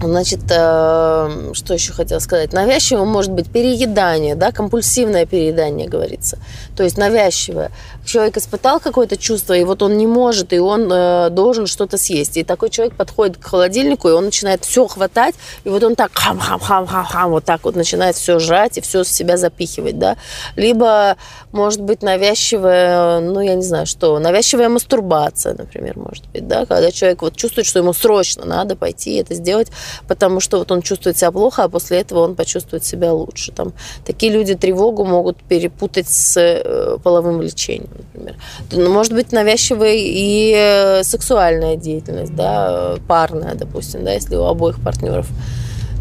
Значит, 0.00 0.40
э, 0.50 1.52
что 1.54 1.74
еще 1.74 1.92
хотела 1.92 2.18
сказать? 2.18 2.52
Навязчивое 2.52 3.04
может 3.04 3.32
быть 3.32 3.50
переедание, 3.50 4.34
да, 4.34 4.52
компульсивное 4.52 5.26
переедание, 5.26 5.88
говорится. 5.88 6.38
То 6.76 6.82
есть 6.82 6.98
навязчивое. 6.98 7.70
Человек 8.04 8.36
испытал 8.36 8.80
какое-то 8.80 9.16
чувство, 9.16 9.54
и 9.54 9.64
вот 9.64 9.82
он 9.82 9.96
не 9.96 10.06
может, 10.06 10.52
и 10.52 10.58
он 10.58 10.90
э, 10.92 11.30
должен 11.30 11.66
что-то 11.66 11.96
съесть. 11.96 12.36
И 12.36 12.44
такой 12.44 12.70
человек 12.70 12.94
подходит 12.94 13.38
к 13.38 13.44
холодильнику, 13.44 14.08
и 14.08 14.12
он 14.12 14.26
начинает 14.26 14.64
все 14.64 14.86
хватать, 14.86 15.34
и 15.64 15.68
вот 15.68 15.82
он 15.82 15.94
так 15.94 16.10
хам-хам-хам-хам-хам, 16.12 17.30
вот 17.30 17.44
так 17.44 17.64
вот 17.64 17.76
начинает 17.76 18.16
все 18.16 18.38
жрать 18.38 18.78
и 18.78 18.80
все 18.80 19.04
с 19.04 19.08
себя 19.08 19.36
запихивать, 19.36 19.98
да. 19.98 20.16
Либо, 20.56 21.16
может 21.52 21.80
быть, 21.80 22.02
навязчивая, 22.02 23.20
ну, 23.20 23.40
я 23.40 23.54
не 23.54 23.62
знаю, 23.62 23.86
что, 23.86 24.18
навязчивая 24.18 24.68
мастурбация, 24.68 25.54
например, 25.54 25.98
может 25.98 26.26
быть, 26.30 26.46
да, 26.46 26.66
когда 26.66 26.90
человек 26.90 27.22
вот 27.22 27.36
чувствует, 27.36 27.66
что 27.66 27.78
ему 27.78 27.92
срочно 27.92 28.44
надо 28.44 28.76
пойти 28.76 29.14
это 29.16 29.34
сделать, 29.34 29.68
потому 30.08 30.40
что 30.40 30.58
вот 30.58 30.70
он 30.72 30.82
чувствует 30.82 31.16
себя 31.16 31.30
плохо, 31.30 31.64
а 31.64 31.68
после 31.68 32.00
этого 32.00 32.20
он 32.20 32.34
почувствует 32.34 32.84
себя 32.84 33.12
лучше. 33.12 33.52
Там, 33.52 33.72
такие 34.04 34.32
люди 34.32 34.54
тревогу 34.54 35.04
могут 35.04 35.38
перепутать 35.38 36.08
с 36.08 36.36
э, 36.36 36.98
половым 37.02 37.38
влечением, 37.38 37.90
например. 37.98 38.36
Ну, 38.72 38.92
может 38.92 39.12
быть, 39.12 39.32
навязчивая 39.32 39.94
и 39.94 40.54
э, 40.56 41.02
сексуальная 41.04 41.76
деятельность, 41.76 42.34
да, 42.34 42.96
парная, 43.08 43.54
допустим, 43.54 44.04
да, 44.04 44.12
если 44.12 44.36
у 44.36 44.44
обоих 44.44 44.80
партнеров 44.80 45.26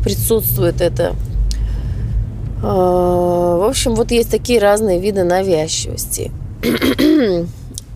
присутствует 0.04 0.82
это. 0.82 1.16
А, 2.62 3.58
в 3.58 3.64
общем, 3.64 3.96
вот 3.96 4.12
есть 4.12 4.32
такие 4.32 4.60
разные 4.60 5.00
виды 5.00 5.24
навязчивости. 5.24 6.32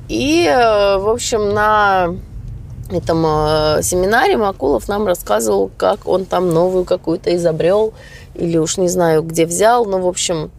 И, 0.09 0.45
э, 0.45 0.97
в 0.97 1.09
общем, 1.09 1.53
на 1.53 2.15
этом 2.95 3.25
э, 3.25 3.83
семинаре 3.83 4.37
Макулов 4.37 4.87
нам 4.87 5.07
рассказывал, 5.07 5.69
как 5.77 6.07
он 6.07 6.25
там 6.25 6.49
новую 6.49 6.85
какую-то 6.85 7.35
изобрел, 7.35 7.93
или 8.35 8.57
уж 8.57 8.77
не 8.77 8.87
знаю, 8.87 9.23
где 9.23 9.45
взял, 9.45 9.85
но, 9.85 9.99
в 9.99 10.07
общем, 10.07 10.51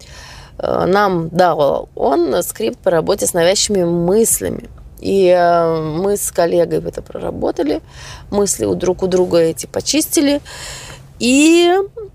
э, 0.59 0.85
нам 0.87 1.29
дал 1.29 1.89
он 1.95 2.43
скрипт 2.43 2.79
по 2.79 2.91
работе 2.91 3.27
с 3.27 3.35
навязчивыми 3.35 3.85
мыслями. 3.85 4.69
И 5.01 5.29
э, 5.29 5.81
мы 5.81 6.17
с 6.17 6.31
коллегой 6.31 6.81
это 6.81 7.03
проработали, 7.03 7.81
мысли 8.31 8.65
у 8.65 8.75
друг 8.75 9.03
у 9.03 9.07
друга 9.07 9.39
эти 9.39 9.67
почистили. 9.67 10.41
И, 11.19 11.73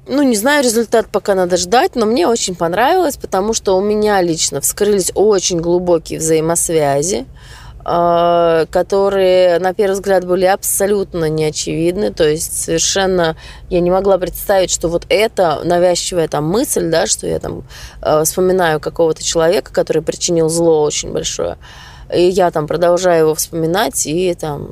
ну, 0.07 0.21
не 0.21 0.35
знаю, 0.35 0.63
результат 0.63 1.07
пока 1.11 1.35
надо 1.35 1.57
ждать, 1.57 1.95
но 1.95 2.05
мне 2.05 2.27
очень 2.27 2.55
понравилось, 2.55 3.17
потому 3.17 3.53
что 3.53 3.75
у 3.77 3.81
меня 3.81 4.21
лично 4.21 4.61
вскрылись 4.61 5.11
очень 5.13 5.59
глубокие 5.59 6.19
взаимосвязи. 6.19 7.25
А, 7.85 8.65
которые 8.67 9.59
на 9.59 9.73
первый 9.73 9.95
взгляд 9.95 10.25
были 10.25 10.45
абсолютно 10.45 11.29
неочевидны, 11.29 12.13
то 12.13 12.23
есть 12.23 12.57
совершенно 12.57 13.35
я 13.69 13.81
не 13.81 13.91
могла 13.91 14.17
представить, 14.17 14.71
что 14.71 14.87
вот 14.87 15.05
это 15.09 15.59
навязчивая 15.65 16.29
там 16.29 16.45
мысль, 16.45 16.89
да, 16.89 17.07
что 17.07 17.27
я 17.27 17.39
там 17.39 17.65
э, 18.01 18.23
вспоминаю 18.23 18.79
какого-то 18.79 19.21
человека, 19.21 19.73
который 19.73 20.01
причинил 20.01 20.47
зло 20.47 20.81
очень 20.83 21.11
большое, 21.11 21.57
и 22.13 22.21
я 22.21 22.51
там 22.51 22.67
продолжаю 22.67 23.25
его 23.25 23.35
вспоминать 23.35 24.05
и 24.05 24.33
там 24.33 24.71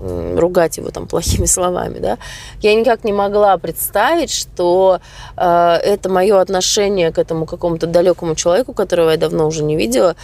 ругать 0.00 0.76
его 0.76 0.90
там 0.90 1.06
плохими 1.06 1.46
словами, 1.46 1.98
да, 1.98 2.18
я 2.60 2.74
никак 2.74 3.04
не 3.04 3.12
могла 3.12 3.56
представить, 3.58 4.30
что 4.30 5.00
э, 5.36 5.42
это 5.82 6.08
мое 6.08 6.40
отношение 6.40 7.10
к 7.10 7.18
этому 7.18 7.46
какому-то 7.46 7.86
далекому 7.86 8.34
человеку, 8.34 8.72
которого 8.72 9.10
я 9.10 9.16
давно 9.16 9.46
уже 9.46 9.62
не 9.64 9.76
видела, 9.76 10.14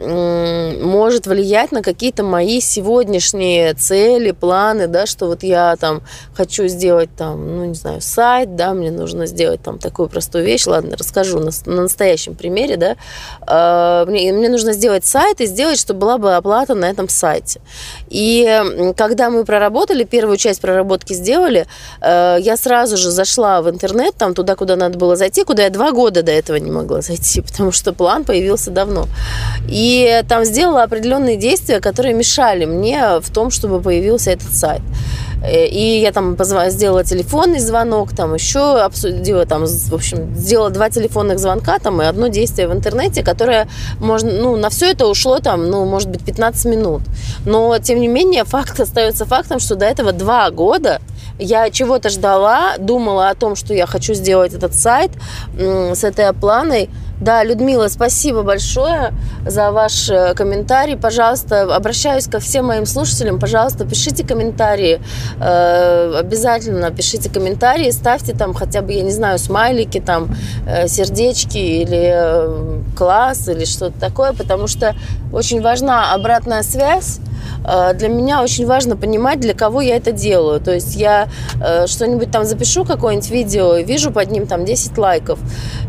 может 0.00 1.26
влиять 1.26 1.72
на 1.72 1.82
какие-то 1.82 2.22
мои 2.22 2.60
сегодняшние 2.60 3.74
цели, 3.74 4.30
планы, 4.30 4.86
да, 4.86 5.06
что 5.06 5.26
вот 5.26 5.42
я 5.42 5.76
там 5.76 6.02
хочу 6.34 6.66
сделать 6.68 7.10
там, 7.16 7.56
ну, 7.56 7.64
не 7.66 7.74
знаю, 7.74 8.00
сайт, 8.00 8.56
да, 8.56 8.72
мне 8.72 8.90
нужно 8.90 9.26
сделать 9.26 9.62
там 9.62 9.78
такую 9.78 10.08
простую 10.08 10.44
вещь, 10.44 10.66
ладно, 10.66 10.96
расскажу 10.96 11.38
на, 11.38 11.50
на 11.66 11.82
настоящем 11.82 12.34
примере, 12.34 12.76
да, 12.76 12.96
а, 13.42 14.06
мне, 14.06 14.32
мне 14.32 14.48
нужно 14.48 14.72
сделать 14.72 15.04
сайт 15.04 15.40
и 15.40 15.46
сделать, 15.46 15.78
чтобы 15.78 16.00
была 16.00 16.18
бы 16.18 16.34
оплата 16.34 16.74
на 16.74 16.86
этом 16.86 17.08
сайте. 17.08 17.60
И 18.08 18.92
когда 18.96 19.30
мы 19.30 19.44
проработали, 19.44 20.04
первую 20.04 20.36
часть 20.36 20.60
проработки 20.60 21.12
сделали, 21.12 21.66
э, 22.00 22.38
я 22.40 22.56
сразу 22.56 22.96
же 22.96 23.10
зашла 23.10 23.60
в 23.62 23.68
интернет, 23.68 24.14
там 24.16 24.34
туда, 24.34 24.56
куда 24.56 24.76
надо 24.76 24.98
было 24.98 25.16
зайти, 25.16 25.44
куда 25.44 25.64
я 25.64 25.70
два 25.70 25.92
года 25.92 26.22
до 26.22 26.32
этого 26.32 26.56
не 26.56 26.70
могла 26.70 27.02
зайти, 27.02 27.40
потому 27.48 27.72
что 27.72 27.92
план 27.92 28.24
появился 28.24 28.70
давно. 28.70 29.06
И 29.68 29.89
и 29.90 30.22
там 30.28 30.44
сделала 30.44 30.84
определенные 30.84 31.36
действия, 31.36 31.80
которые 31.80 32.14
мешали 32.14 32.64
мне 32.64 33.18
в 33.20 33.30
том, 33.30 33.50
чтобы 33.50 33.80
появился 33.80 34.30
этот 34.30 34.54
сайт. 34.54 34.82
Э, 35.42 35.66
и 35.66 36.00
я 36.00 36.12
там 36.12 36.36
сделала 36.68 37.02
телефонный 37.02 37.58
звонок, 37.58 38.14
там 38.14 38.34
еще 38.34 38.78
обсудила, 38.80 39.46
там, 39.46 39.66
в 39.66 39.94
общем, 39.94 40.32
сделала 40.36 40.70
два 40.70 40.90
телефонных 40.90 41.40
звонка, 41.40 41.80
там, 41.80 42.00
и 42.02 42.04
одно 42.04 42.28
действие 42.28 42.68
в 42.68 42.72
интернете, 42.72 43.24
которое 43.24 43.68
можно, 43.98 44.30
ну, 44.30 44.56
на 44.56 44.70
все 44.70 44.92
это 44.92 45.06
ушло, 45.06 45.40
там, 45.40 45.68
ну, 45.68 45.84
может 45.86 46.08
быть, 46.08 46.24
15 46.24 46.66
минут. 46.66 47.02
Но, 47.44 47.76
тем 47.78 48.00
не 48.00 48.08
менее, 48.08 48.44
факт 48.44 48.78
остается 48.80 49.24
фактом, 49.24 49.58
что 49.58 49.74
до 49.74 49.86
этого 49.86 50.12
два 50.12 50.50
года 50.50 51.00
я 51.40 51.70
чего-то 51.70 52.10
ждала, 52.10 52.76
думала 52.78 53.30
о 53.30 53.34
том, 53.34 53.56
что 53.56 53.74
я 53.74 53.86
хочу 53.86 54.14
сделать 54.14 54.54
этот 54.54 54.74
сайт 54.74 55.10
с 55.58 56.04
этой 56.04 56.28
опланой, 56.28 56.90
да, 57.20 57.44
Людмила, 57.44 57.88
спасибо 57.88 58.42
большое 58.42 59.12
за 59.46 59.70
ваш 59.72 60.08
э, 60.08 60.32
комментарий. 60.34 60.96
Пожалуйста, 60.96 61.74
обращаюсь 61.74 62.26
ко 62.26 62.40
всем 62.40 62.66
моим 62.66 62.86
слушателям. 62.86 63.38
Пожалуйста, 63.38 63.84
пишите 63.84 64.24
комментарии. 64.24 65.02
Э, 65.38 66.14
обязательно 66.18 66.90
пишите 66.90 67.28
комментарии. 67.28 67.90
Ставьте 67.90 68.32
там 68.32 68.54
хотя 68.54 68.80
бы, 68.80 68.92
я 68.92 69.02
не 69.02 69.10
знаю, 69.10 69.38
смайлики, 69.38 70.00
там, 70.00 70.34
э, 70.66 70.88
сердечки 70.88 71.58
или 71.58 72.94
класс 72.96 73.48
или 73.48 73.66
что-то 73.66 74.00
такое, 74.00 74.32
потому 74.32 74.66
что 74.66 74.94
очень 75.30 75.60
важна 75.60 76.14
обратная 76.14 76.62
связь 76.62 77.20
для 77.94 78.08
меня 78.08 78.42
очень 78.42 78.66
важно 78.66 78.96
понимать, 78.96 79.40
для 79.40 79.54
кого 79.54 79.80
я 79.80 79.96
это 79.96 80.12
делаю. 80.12 80.60
То 80.60 80.72
есть 80.72 80.96
я 80.96 81.28
э, 81.62 81.86
что-нибудь 81.86 82.30
там 82.30 82.44
запишу, 82.44 82.84
какое-нибудь 82.84 83.30
видео, 83.30 83.76
и 83.76 83.84
вижу 83.84 84.10
под 84.10 84.30
ним 84.30 84.46
там 84.46 84.64
10 84.64 84.96
лайков. 84.98 85.38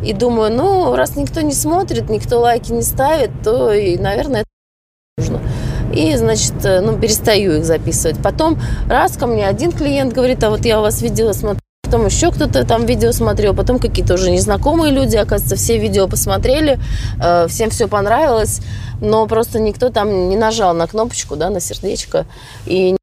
И 0.03 0.13
думаю, 0.13 0.51
ну, 0.51 0.95
раз 0.95 1.15
никто 1.15 1.41
не 1.41 1.53
смотрит, 1.53 2.09
никто 2.09 2.39
лайки 2.39 2.71
не 2.71 2.83
ставит, 2.83 3.31
то, 3.43 3.71
и, 3.71 3.97
наверное, 3.97 4.41
это 4.41 4.47
нужно. 5.17 5.39
И, 5.93 6.15
значит, 6.15 6.53
э, 6.63 6.81
ну, 6.81 6.97
перестаю 6.97 7.57
их 7.57 7.65
записывать. 7.65 8.17
Потом 8.21 8.59
раз 8.87 9.17
ко 9.17 9.27
мне 9.27 9.47
один 9.47 9.71
клиент 9.71 10.13
говорит, 10.13 10.43
а 10.43 10.49
вот 10.49 10.65
я 10.65 10.79
у 10.79 10.81
вас 10.81 11.01
видела, 11.01 11.33
смотрю, 11.33 11.60
потом 11.91 12.05
еще 12.05 12.31
кто-то 12.31 12.63
там 12.63 12.85
видео 12.85 13.11
смотрел, 13.11 13.53
потом 13.53 13.77
какие-то 13.77 14.13
уже 14.13 14.31
незнакомые 14.31 14.93
люди, 14.93 15.17
оказывается, 15.17 15.57
все 15.57 15.77
видео 15.77 16.07
посмотрели, 16.07 16.79
э, 17.21 17.47
всем 17.49 17.69
все 17.69 17.89
понравилось, 17.89 18.61
но 19.01 19.27
просто 19.27 19.59
никто 19.59 19.89
там 19.89 20.29
не 20.29 20.37
нажал 20.37 20.73
на 20.73 20.87
кнопочку, 20.87 21.35
да, 21.35 21.49
на 21.49 21.59
сердечко, 21.59 22.25
и 22.65 22.95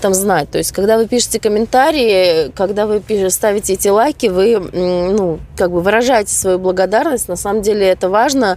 там 0.00 0.14
знать. 0.14 0.50
То 0.50 0.56
есть, 0.56 0.72
когда 0.72 0.96
вы 0.96 1.06
пишете 1.06 1.40
комментарии, 1.40 2.50
когда 2.52 2.86
вы 2.86 3.02
ставите 3.28 3.74
эти 3.74 3.88
лайки, 3.88 4.28
вы, 4.28 4.58
ну, 4.58 5.38
как 5.54 5.70
бы 5.70 5.82
выражаете 5.82 6.32
свою 6.32 6.58
благодарность. 6.58 7.28
На 7.28 7.36
самом 7.36 7.60
деле 7.60 7.86
это 7.86 8.08
важно, 8.08 8.56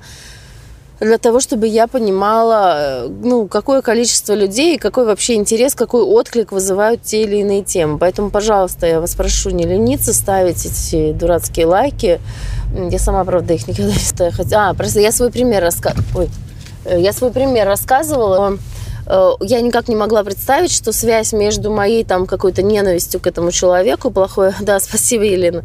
для 1.00 1.18
того, 1.18 1.40
чтобы 1.40 1.68
я 1.68 1.88
понимала, 1.88 3.04
э, 3.06 3.08
ну, 3.08 3.48
какое 3.48 3.82
количество 3.82 4.34
людей, 4.34 4.78
какой 4.78 5.06
вообще 5.06 5.36
интерес, 5.36 5.76
какой 5.76 6.02
отклик 6.02 6.52
вызывают 6.52 7.02
те 7.02 7.24
или 7.24 7.38
иные 7.38 7.64
темы. 7.64 7.98
Поэтому, 7.98 8.30
пожалуйста, 8.30 8.88
я 8.88 9.02
вас 9.02 9.16
прошу 9.16 9.50
не 9.50 9.66
лениться 9.66 10.14
ставить 10.14 10.66
эти 10.66 11.12
дурацкие 11.12 11.66
лайки. 11.66 12.20
Я 12.90 13.00
сама, 13.00 13.24
правда, 13.26 13.54
их 13.54 13.68
никогда 13.68 13.92
не 13.92 14.00
ставила. 14.00 14.46
А, 14.54 14.74
просто 14.74 15.00
я 15.00 15.12
свой 15.12 15.32
пример 15.32 15.62
рассказывала. 15.62 16.28
Э, 16.86 17.00
я 17.00 17.12
свой 17.14 17.32
пример 17.32 17.68
рассказывала 17.68 18.58
я 19.08 19.62
никак 19.62 19.88
не 19.88 19.96
могла 19.96 20.24
представить, 20.24 20.72
что 20.72 20.92
связь 20.92 21.34
между 21.34 21.72
моей 21.72 22.04
там 22.04 22.26
какой-то 22.26 22.62
ненавистью 22.64 23.20
к 23.20 23.28
этому 23.28 23.52
человеку, 23.52 24.12
плохое, 24.12 24.54
да, 24.62 24.80
спасибо, 24.80 25.24
Елена, 25.24 25.64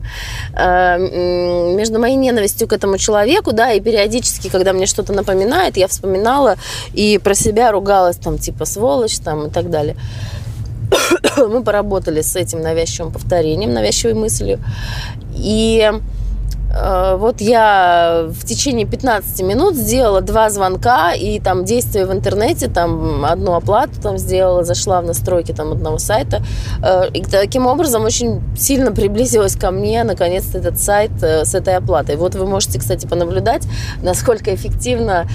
э, 0.54 0.98
между 1.74 1.98
моей 1.98 2.16
ненавистью 2.16 2.68
к 2.68 2.72
этому 2.72 2.98
человеку, 2.98 3.52
да, 3.52 3.72
и 3.72 3.80
периодически, 3.80 4.48
когда 4.48 4.72
мне 4.72 4.86
что-то 4.86 5.12
напоминает, 5.12 5.76
я 5.76 5.88
вспоминала 5.88 6.56
и 6.92 7.18
про 7.18 7.34
себя 7.34 7.72
ругалась, 7.72 8.16
там, 8.16 8.38
типа, 8.38 8.64
сволочь, 8.64 9.18
там, 9.18 9.46
и 9.46 9.50
так 9.50 9.70
далее. 9.70 9.96
Мы 11.36 11.62
поработали 11.62 12.20
с 12.20 12.36
этим 12.36 12.60
навязчивым 12.60 13.12
повторением, 13.12 13.72
навязчивой 13.72 14.14
мыслью. 14.14 14.58
И 15.34 15.90
Э, 15.90 16.00
вот 16.72 17.40
я 17.40 18.26
в 18.28 18.46
течение 18.46 18.86
15 18.86 19.42
минут 19.42 19.74
сделала 19.74 20.20
два 20.20 20.50
звонка 20.50 21.12
и 21.12 21.40
там 21.40 21.64
действия 21.64 22.06
в 22.06 22.12
интернете, 22.12 22.68
там 22.68 23.24
одну 23.24 23.54
оплату 23.54 24.00
там 24.00 24.18
сделала, 24.18 24.62
зашла 24.62 25.00
в 25.00 25.04
настройки 25.04 25.52
там 25.52 25.72
одного 25.72 25.98
сайта. 25.98 26.42
Э, 26.82 27.08
и 27.12 27.22
таким 27.24 27.66
образом 27.66 28.04
очень 28.04 28.40
сильно 28.56 28.92
приблизилась 28.92 29.56
ко 29.56 29.70
мне 29.70 30.04
наконец-то 30.04 30.58
этот 30.58 30.78
сайт 30.78 31.10
э, 31.22 31.44
с 31.44 31.54
этой 31.54 31.76
оплатой. 31.76 32.16
Вот 32.16 32.34
вы 32.34 32.46
можете, 32.46 32.78
кстати, 32.78 33.06
понаблюдать, 33.06 33.66
насколько 34.02 34.54
эффективно 34.54 35.26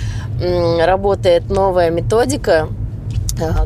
работает 0.80 1.50
новая 1.50 1.90
методика 1.90 2.46
Э, 2.56 2.85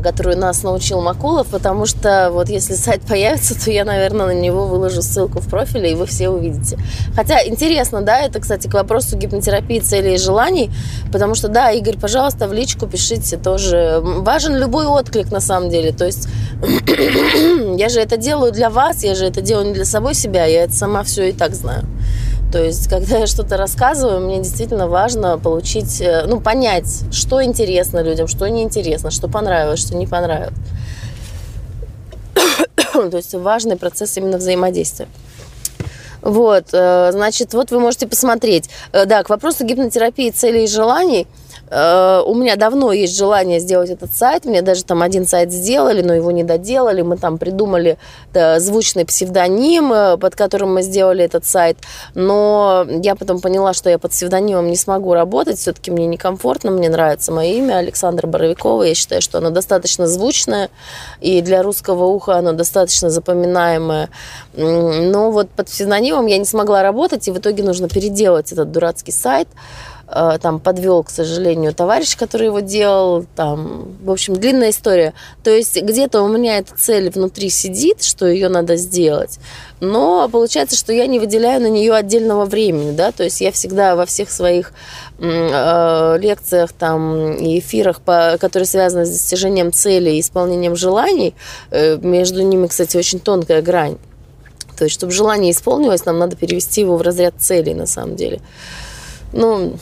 которую 0.02 0.38
нас 0.38 0.62
научил 0.62 1.00
Макулов, 1.00 1.48
потому 1.48 1.86
что 1.86 2.30
вот 2.32 2.48
если 2.48 2.74
сайт 2.74 3.02
появится, 3.02 3.54
то 3.62 3.70
я, 3.70 3.84
наверное, 3.84 4.26
на 4.26 4.34
него 4.34 4.66
выложу 4.66 5.02
ссылку 5.02 5.40
в 5.40 5.48
профиле, 5.48 5.92
и 5.92 5.94
вы 5.94 6.06
все 6.06 6.28
увидите. 6.28 6.78
Хотя 7.14 7.46
интересно, 7.46 8.02
да, 8.02 8.20
это, 8.20 8.40
кстати, 8.40 8.68
к 8.68 8.74
вопросу 8.74 9.16
гипнотерапии 9.16 9.78
целей 9.80 10.14
и 10.14 10.18
желаний, 10.18 10.70
потому 11.12 11.34
что, 11.34 11.48
да, 11.48 11.70
Игорь, 11.70 11.98
пожалуйста, 11.98 12.48
в 12.48 12.52
личку 12.52 12.86
пишите 12.86 13.36
тоже. 13.36 14.00
Важен 14.02 14.56
любой 14.56 14.86
отклик, 14.86 15.30
на 15.30 15.40
самом 15.40 15.70
деле. 15.70 15.92
То 15.92 16.06
есть 16.06 16.28
я 17.76 17.88
же 17.88 18.00
это 18.00 18.16
делаю 18.16 18.52
для 18.52 18.70
вас, 18.70 19.02
я 19.02 19.14
же 19.14 19.26
это 19.26 19.40
делаю 19.40 19.68
не 19.68 19.74
для 19.74 19.84
самой 19.84 20.14
себя, 20.14 20.44
я 20.44 20.64
это 20.64 20.74
сама 20.74 21.02
все 21.02 21.30
и 21.30 21.32
так 21.32 21.54
знаю. 21.54 21.84
То 22.52 22.62
есть, 22.62 22.88
когда 22.88 23.18
я 23.18 23.26
что-то 23.26 23.56
рассказываю, 23.56 24.20
мне 24.20 24.38
действительно 24.38 24.88
важно 24.88 25.38
получить, 25.38 26.00
э, 26.00 26.24
ну, 26.26 26.40
понять, 26.40 27.04
что 27.12 27.42
интересно 27.44 28.02
людям, 28.02 28.26
что 28.26 28.48
неинтересно, 28.48 29.10
что 29.10 29.28
понравилось, 29.28 29.80
что 29.80 29.94
не 29.96 30.06
понравилось. 30.06 30.54
То 32.92 33.16
есть 33.16 33.34
важный 33.34 33.76
процесс 33.76 34.16
именно 34.16 34.38
взаимодействия. 34.38 35.06
Вот, 36.22 36.66
э, 36.72 37.10
значит, 37.12 37.54
вот 37.54 37.70
вы 37.70 37.78
можете 37.78 38.08
посмотреть. 38.08 38.68
Э, 38.92 39.04
да, 39.06 39.22
к 39.22 39.30
вопросу 39.30 39.64
гипнотерапии 39.64 40.30
целей 40.30 40.64
и 40.64 40.68
желаний– 40.68 41.26
у 41.72 42.34
меня 42.34 42.56
давно 42.56 42.92
есть 42.92 43.16
желание 43.16 43.60
сделать 43.60 43.90
этот 43.90 44.12
сайт. 44.12 44.44
Мне 44.44 44.60
даже 44.60 44.84
там 44.84 45.02
один 45.02 45.26
сайт 45.26 45.52
сделали, 45.52 46.02
но 46.02 46.12
его 46.12 46.32
не 46.32 46.42
доделали. 46.42 47.02
Мы 47.02 47.16
там 47.16 47.38
придумали 47.38 47.96
да, 48.32 48.58
звучный 48.58 49.04
псевдоним, 49.04 49.92
э, 49.92 50.16
под 50.16 50.34
которым 50.34 50.74
мы 50.74 50.82
сделали 50.82 51.24
этот 51.24 51.44
сайт. 51.44 51.78
Но 52.14 52.84
я 52.88 53.14
потом 53.14 53.40
поняла, 53.40 53.72
что 53.72 53.88
я 53.88 53.98
под 53.98 54.10
псевдонимом 54.10 54.66
не 54.66 54.76
смогу 54.76 55.14
работать. 55.14 55.58
Все-таки 55.58 55.92
мне 55.92 56.06
некомфортно. 56.06 56.72
Мне 56.72 56.88
нравится 56.88 57.30
мое 57.30 57.52
имя 57.52 57.76
Александра 57.76 58.26
Боровикова. 58.26 58.82
Я 58.82 58.94
считаю, 58.96 59.22
что 59.22 59.38
оно 59.38 59.50
достаточно 59.50 60.08
звучное. 60.08 60.70
И 61.20 61.40
для 61.40 61.62
русского 61.62 62.06
уха 62.06 62.36
оно 62.36 62.52
достаточно 62.52 63.10
запоминаемое. 63.10 64.08
Но 64.54 65.30
вот 65.30 65.50
под 65.50 65.66
псевдонимом 65.66 66.26
я 66.26 66.38
не 66.38 66.44
смогла 66.44 66.82
работать. 66.82 67.28
И 67.28 67.30
в 67.30 67.38
итоге 67.38 67.62
нужно 67.62 67.88
переделать 67.88 68.50
этот 68.50 68.72
дурацкий 68.72 69.12
сайт. 69.12 69.46
Э, 70.12 70.38
там 70.42 70.58
подвел, 70.58 71.04
к 71.04 71.10
сожалению, 71.10 71.72
товарищ, 71.72 72.16
который 72.16 72.48
его 72.48 72.60
делал, 72.60 73.26
там, 73.36 73.96
в 74.02 74.10
общем, 74.10 74.34
длинная 74.34 74.70
история. 74.70 75.14
То 75.44 75.50
есть 75.50 75.80
где-то 75.80 76.22
у 76.22 76.28
меня 76.28 76.58
эта 76.58 76.74
цель 76.76 77.10
внутри 77.10 77.48
сидит, 77.48 78.02
что 78.02 78.26
ее 78.26 78.48
надо 78.48 78.74
сделать, 78.74 79.38
но 79.78 80.28
получается, 80.28 80.76
что 80.76 80.92
я 80.92 81.06
не 81.06 81.20
выделяю 81.20 81.62
на 81.62 81.68
нее 81.68 81.94
отдельного 81.94 82.44
времени, 82.44 82.90
да, 82.90 83.12
то 83.12 83.22
есть 83.22 83.40
я 83.40 83.52
всегда 83.52 83.94
во 83.94 84.04
всех 84.04 84.32
своих 84.32 84.72
э, 85.18 86.18
лекциях 86.18 86.72
там 86.72 87.34
и 87.36 87.60
эфирах, 87.60 88.00
по, 88.00 88.36
которые 88.40 88.66
связаны 88.66 89.06
с 89.06 89.10
достижением 89.10 89.72
цели 89.72 90.10
и 90.10 90.20
исполнением 90.20 90.74
желаний, 90.74 91.34
э, 91.70 91.98
между 91.98 92.42
ними, 92.42 92.66
кстати, 92.66 92.96
очень 92.96 93.20
тонкая 93.20 93.62
грань. 93.62 93.96
То 94.76 94.84
есть, 94.84 94.94
чтобы 94.94 95.12
желание 95.12 95.52
исполнилось, 95.52 96.04
нам 96.04 96.18
надо 96.18 96.34
перевести 96.34 96.80
его 96.80 96.96
в 96.96 97.02
разряд 97.02 97.34
целей, 97.38 97.74
на 97.74 97.86
самом 97.86 98.16
деле. 98.16 98.40
Ну, 99.32 99.74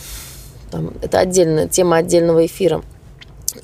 там, 0.70 0.92
это 1.02 1.18
отдельная 1.18 1.68
тема 1.68 1.96
отдельного 1.96 2.46
эфира. 2.46 2.82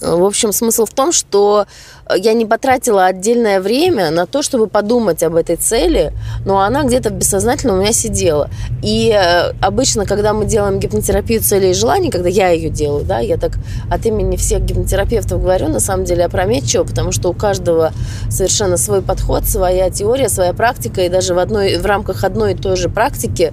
В 0.00 0.25
общем, 0.25 0.52
смысл 0.52 0.87
в 0.87 0.92
том, 0.92 1.12
что 1.12 1.66
я 2.14 2.32
не 2.32 2.46
потратила 2.46 3.06
отдельное 3.06 3.61
время 3.61 4.11
на 4.11 4.26
то, 4.26 4.42
чтобы 4.42 4.66
подумать 4.66 5.23
об 5.23 5.37
этой 5.37 5.56
цели, 5.56 6.12
но 6.44 6.61
она 6.61 6.84
где-то 6.84 7.11
бессознательно 7.11 7.75
у 7.75 7.80
меня 7.80 7.92
сидела. 7.92 8.50
И 8.82 9.11
э, 9.11 9.52
обычно, 9.61 10.04
когда 10.04 10.32
мы 10.32 10.44
делаем 10.46 10.78
гипнотерапию 10.78 11.40
целей 11.42 11.70
и 11.70 11.75
желаний, 11.75 12.11
когда 12.11 12.28
я 12.28 12.50
ее 12.50 12.70
делаю, 12.70 13.04
да, 13.04 13.20
я 13.20 13.37
так 13.37 13.52
от 13.90 14.04
имени 14.06 14.37
всех 14.37 14.62
гипнотерапевтов 14.62 15.40
говорю, 15.40 15.68
на 15.68 15.80
самом 15.80 16.04
деле 16.04 16.25
опрометчиво, 16.25 16.84
потому 16.84 17.12
что 17.12 17.30
у 17.30 17.32
каждого 17.32 17.92
совершенно 18.30 18.76
свой 18.76 19.00
подход, 19.00 19.44
своя 19.44 19.90
теория, 19.90 20.28
своя 20.28 20.52
практика, 20.52 21.02
и 21.02 21.08
даже 21.08 21.34
в, 21.34 21.38
одной, 21.38 21.76
в 21.78 21.87
рамках 21.87 22.25
одной 22.25 22.52
и 22.52 22.56
той 22.56 22.76
же 22.76 22.88
практики 22.88 23.52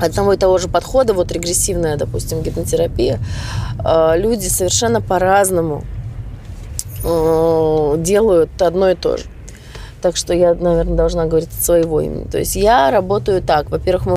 одного 0.00 0.32
и 0.32 0.36
того 0.36 0.58
же 0.58 0.68
подхода, 0.68 1.14
вот 1.14 1.32
регрессивная, 1.32 1.96
допустим, 1.96 2.42
гипнотерапия, 2.42 3.20
э, 3.84 4.12
люди 4.16 4.46
совершенно 4.46 5.00
по-разному 5.00 5.84
э, 7.04 7.94
делают 7.98 8.60
одно 8.60 8.90
и 8.90 8.94
то 8.94 9.16
же. 9.16 9.24
Так 10.02 10.16
что 10.16 10.34
я, 10.34 10.54
наверное, 10.54 10.96
должна 10.96 11.26
говорить 11.26 11.48
от 11.48 11.64
своего 11.64 12.00
имени. 12.00 12.24
То 12.24 12.38
есть 12.38 12.56
я 12.56 12.90
работаю 12.90 13.42
так. 13.42 13.70
Во-первых, 13.70 14.06
мы 14.06 14.16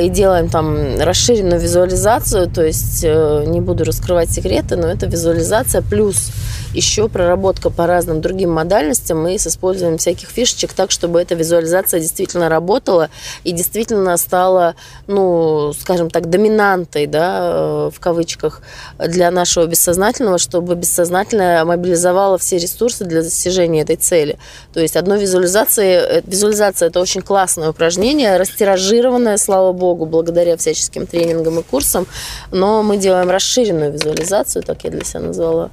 и 0.00 0.08
делаем 0.08 0.48
там 0.48 0.98
расширенную 1.00 1.60
визуализацию, 1.60 2.50
то 2.50 2.64
есть 2.64 3.02
э, 3.04 3.44
не 3.46 3.60
буду 3.60 3.84
раскрывать 3.84 4.30
секреты, 4.30 4.76
но 4.76 4.88
это 4.88 5.06
визуализация 5.06 5.82
плюс 5.82 6.30
еще 6.72 7.08
проработка 7.08 7.70
по 7.70 7.86
разным 7.86 8.20
другим 8.20 8.52
модальностям 8.52 9.26
и 9.26 9.38
с 9.38 9.46
использованием 9.46 9.98
всяких 9.98 10.28
фишечек 10.28 10.72
так, 10.72 10.90
чтобы 10.90 11.20
эта 11.20 11.34
визуализация 11.34 12.00
действительно 12.00 12.48
работала 12.48 13.10
и 13.44 13.52
действительно 13.52 14.16
стала, 14.16 14.76
ну, 15.06 15.72
скажем 15.78 16.10
так, 16.10 16.30
доминантой, 16.30 17.06
да, 17.06 17.38
э, 17.42 17.90
в 17.94 18.00
кавычках, 18.00 18.62
для 18.98 19.30
нашего 19.30 19.66
бессознательного, 19.66 20.38
чтобы 20.38 20.74
бессознательное 20.74 21.64
мобилизовало 21.64 22.38
все 22.38 22.58
ресурсы 22.58 23.04
для 23.04 23.22
достижения 23.22 23.82
этой 23.82 23.96
цели. 23.96 24.38
То 24.72 24.80
есть 24.80 24.96
одной 24.96 25.20
визуализации, 25.20 26.22
визуализация 26.26 26.88
это 26.88 27.00
очень 27.00 27.22
классное 27.22 27.70
упражнение, 27.70 28.36
растиражированное, 28.36 29.36
слава 29.36 29.69
богу, 29.72 30.06
благодаря 30.06 30.56
всяческим 30.56 31.06
тренингам 31.06 31.60
и 31.60 31.62
курсам, 31.62 32.06
но 32.50 32.82
мы 32.82 32.96
делаем 32.96 33.30
расширенную 33.30 33.92
визуализацию, 33.92 34.62
так 34.62 34.84
я 34.84 34.90
для 34.90 35.04
себя 35.04 35.20
назвала. 35.20 35.70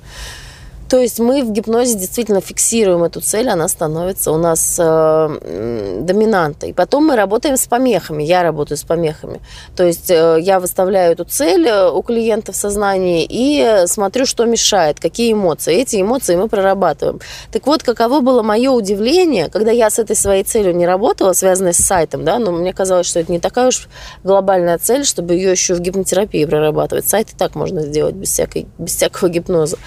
То 0.89 0.99
есть 0.99 1.19
мы 1.19 1.43
в 1.43 1.51
гипнозе 1.51 1.95
действительно 1.95 2.39
фиксируем 2.39 3.03
эту 3.03 3.19
цель, 3.19 3.49
она 3.49 3.67
становится 3.67 4.31
у 4.31 4.37
нас 4.37 4.77
э, 4.79 5.99
доминантой. 6.01 6.73
Потом 6.73 7.07
мы 7.07 7.15
работаем 7.17 7.57
с 7.57 7.67
помехами, 7.67 8.23
я 8.23 8.41
работаю 8.41 8.77
с 8.77 8.83
помехами. 8.83 9.41
То 9.75 9.83
есть 9.83 10.09
э, 10.09 10.37
я 10.39 10.61
выставляю 10.61 11.11
эту 11.11 11.25
цель 11.25 11.67
э, 11.67 11.89
у 11.89 12.01
клиента 12.03 12.53
в 12.53 12.55
сознании 12.55 13.27
и 13.29 13.85
смотрю, 13.87 14.25
что 14.25 14.45
мешает, 14.45 14.99
какие 14.99 15.33
эмоции. 15.33 15.75
Эти 15.75 16.01
эмоции 16.01 16.37
мы 16.37 16.47
прорабатываем. 16.47 17.19
Так 17.51 17.67
вот, 17.67 17.83
каково 17.83 18.21
было 18.21 18.41
мое 18.41 18.71
удивление, 18.71 19.49
когда 19.49 19.71
я 19.71 19.89
с 19.89 19.99
этой 19.99 20.15
своей 20.15 20.43
целью 20.43 20.73
не 20.73 20.85
работала, 20.85 21.33
связанной 21.33 21.73
с 21.73 21.77
сайтом, 21.77 22.23
да, 22.23 22.39
но 22.39 22.53
мне 22.53 22.71
казалось, 22.71 23.07
что 23.07 23.19
это 23.19 23.31
не 23.31 23.39
такая 23.39 23.67
уж 23.67 23.89
глобальная 24.23 24.77
цель, 24.77 25.03
чтобы 25.03 25.33
ее 25.33 25.51
еще 25.51 25.73
в 25.73 25.81
гипнотерапии 25.81 26.45
прорабатывать. 26.45 27.07
Сайт 27.09 27.33
и 27.33 27.35
так 27.35 27.55
можно 27.55 27.81
сделать 27.81 28.15
без, 28.15 28.29
всякой, 28.29 28.67
без 28.77 28.95
всякого 28.95 29.27
гипноза 29.27 29.77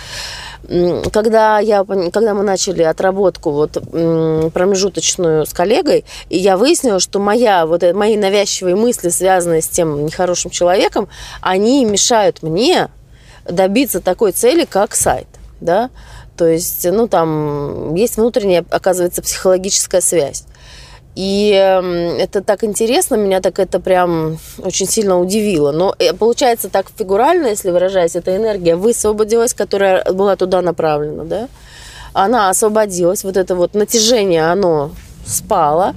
когда, 1.13 1.59
я, 1.59 1.85
когда 1.85 2.35
мы 2.35 2.43
начали 2.43 2.83
отработку 2.83 3.51
вот, 3.51 3.73
промежуточную 3.73 5.47
с 5.47 5.53
коллегой, 5.53 6.05
и 6.29 6.39
я 6.39 6.57
выяснила, 6.57 7.01
что 7.01 7.19
моя, 7.19 7.67
вот, 7.67 7.83
э, 7.83 7.93
мои 7.93 8.17
навязчивые 8.17 8.77
мысли, 8.77 9.09
связанные 9.09 9.63
с 9.63 9.69
тем 9.69 10.05
нехорошим 10.05 10.51
человеком, 10.51 11.09
они 11.41 11.85
мешают 11.85 12.43
мне 12.43 12.89
добиться 13.45 14.01
такой 14.01 14.33
цели, 14.33 14.65
как 14.65 14.95
сайт. 14.95 15.27
Да? 15.61 15.91
То 16.37 16.47
есть, 16.47 16.87
ну, 16.91 17.07
там 17.07 17.95
есть 17.95 18.17
внутренняя, 18.17 18.65
оказывается, 18.71 19.23
психологическая 19.23 20.01
связь. 20.01 20.45
И 21.17 21.53
эм, 21.53 21.87
это 22.19 22.41
так 22.41 22.63
интересно, 22.63 23.17
меня 23.17 23.41
так 23.41 23.59
это 23.59 23.81
прям 23.81 24.39
очень 24.59 24.87
сильно 24.87 25.19
удивило. 25.19 25.73
Но 25.73 25.95
э, 25.99 26.13
получается 26.13 26.69
так 26.69 26.87
фигурально, 26.97 27.49
если 27.49 27.71
выражаясь, 27.71 28.15
эта 28.15 28.37
энергия 28.37 28.77
высвободилась, 28.77 29.53
которая 29.53 30.05
была 30.13 30.37
туда 30.37 30.63
направлена, 30.63 31.25
да? 31.25 31.49
Она 32.13 32.49
освободилась, 32.49 33.25
вот 33.25 33.37
это 33.37 33.55
вот 33.55 33.75
натяжение, 33.75 34.51
оно 34.51 34.93
спало. 35.27 35.95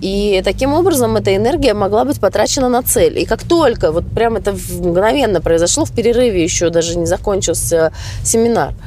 И 0.00 0.42
таким 0.44 0.74
образом 0.74 1.16
эта 1.16 1.34
энергия 1.34 1.72
могла 1.72 2.04
быть 2.04 2.20
потрачена 2.20 2.68
на 2.68 2.82
цель. 2.82 3.18
И 3.18 3.24
как 3.24 3.42
только, 3.42 3.92
вот 3.92 4.04
прям 4.14 4.36
это 4.36 4.52
мгновенно 4.52 5.40
произошло, 5.40 5.84
в 5.84 5.92
перерыве 5.92 6.42
еще 6.42 6.70
даже 6.70 6.98
не 6.98 7.06
закончился 7.06 7.92
семинар– 8.22 8.72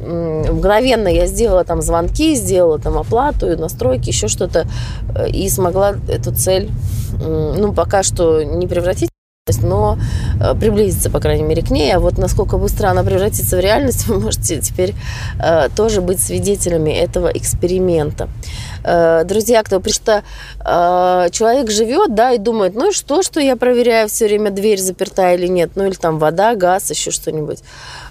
мгновенно 0.00 1.08
я 1.08 1.26
сделала 1.26 1.64
там 1.64 1.82
звонки, 1.82 2.34
сделала 2.34 2.78
там 2.78 2.98
оплату, 2.98 3.56
настройки, 3.58 4.08
еще 4.08 4.28
что-то, 4.28 4.66
э, 5.14 5.28
и 5.28 5.48
смогла 5.48 5.94
эту 6.08 6.34
цель, 6.34 6.70
ну, 7.20 7.72
пока 7.72 8.02
что 8.02 8.42
не 8.42 8.66
превратить 8.66 9.09
но 9.58 9.98
э, 10.40 10.54
приблизиться, 10.54 11.10
по 11.10 11.20
крайней 11.20 11.42
мере, 11.42 11.62
к 11.62 11.70
ней. 11.70 11.94
А 11.94 12.00
вот 12.00 12.18
насколько 12.18 12.56
быстро 12.56 12.88
она 12.88 13.02
превратится 13.02 13.56
в 13.56 13.60
реальность, 13.60 14.06
вы 14.08 14.20
можете 14.20 14.60
теперь 14.60 14.94
э, 15.42 15.68
тоже 15.74 16.00
быть 16.00 16.20
свидетелями 16.20 16.90
этого 16.90 17.28
эксперимента. 17.28 18.28
Э, 18.84 19.24
друзья, 19.24 19.62
кто, 19.62 19.80
потому 19.80 19.94
что 19.94 20.22
человек 21.32 21.70
живет, 21.70 22.14
да, 22.14 22.32
и 22.32 22.38
думает, 22.38 22.74
ну 22.74 22.90
и 22.90 22.92
что, 22.92 23.22
что 23.22 23.40
я 23.40 23.56
проверяю 23.56 24.08
все 24.08 24.26
время, 24.26 24.50
дверь 24.50 24.78
заперта 24.78 25.34
или 25.34 25.46
нет, 25.46 25.70
ну 25.74 25.86
или 25.86 25.94
там 25.94 26.18
вода, 26.18 26.54
газ, 26.54 26.90
еще 26.90 27.10
что-нибудь. 27.10 27.60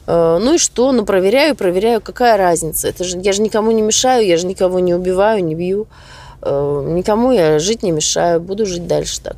Ну 0.08 0.56
и 0.56 0.58
что? 0.58 0.91
Ну 0.91 1.06
проверяю, 1.06 1.56
проверяю, 1.56 2.02
какая 2.02 2.38
разница? 2.38 2.88
Это 2.88 3.04
же, 3.04 3.19
я 3.19 3.34
же 3.34 3.41
никому 3.41 3.71
не 3.71 3.82
мешаю, 3.82 4.25
я 4.25 4.38
же 4.38 4.47
никого 4.47 4.80
не 4.80 4.93
убиваю, 4.93 5.43
не 5.43 5.56
бью. 5.56 5.88
Э, 6.41 6.84
никому 6.88 7.32
я 7.32 7.60
жить 7.60 7.84
не 7.84 7.91
мешаю, 7.91 8.39
буду 8.39 8.65
жить 8.65 8.88
дальше 8.88 9.19
так. 9.21 9.36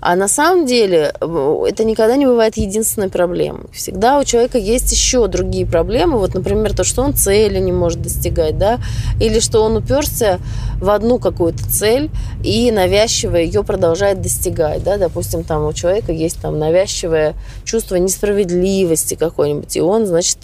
А 0.00 0.16
на 0.16 0.28
самом 0.28 0.64
деле 0.64 1.12
это 1.20 1.84
никогда 1.84 2.16
не 2.16 2.24
бывает 2.24 2.56
единственной 2.56 3.10
проблемой. 3.10 3.66
Всегда 3.72 4.18
у 4.18 4.24
человека 4.24 4.56
есть 4.56 4.90
еще 4.90 5.26
другие 5.26 5.66
проблемы. 5.66 6.18
Вот, 6.18 6.32
например, 6.32 6.74
то, 6.74 6.84
что 6.84 7.02
он 7.02 7.12
цели 7.12 7.58
не 7.58 7.72
может 7.72 8.00
достигать, 8.00 8.56
да, 8.56 8.78
или 9.20 9.40
что 9.40 9.62
он 9.62 9.76
уперся 9.76 10.38
в 10.80 10.88
одну 10.88 11.18
какую-то 11.18 11.62
цель 11.70 12.10
и 12.42 12.70
навязчиво 12.70 13.36
ее 13.36 13.62
продолжает 13.62 14.22
достигать, 14.22 14.82
да, 14.82 14.96
допустим, 14.96 15.44
там 15.44 15.66
у 15.66 15.72
человека 15.74 16.12
есть 16.12 16.40
там 16.40 16.58
навязчивое 16.58 17.34
чувство 17.64 17.96
несправедливости 17.96 19.14
какой-нибудь, 19.14 19.76
и 19.76 19.82
он, 19.82 20.06
значит, 20.06 20.38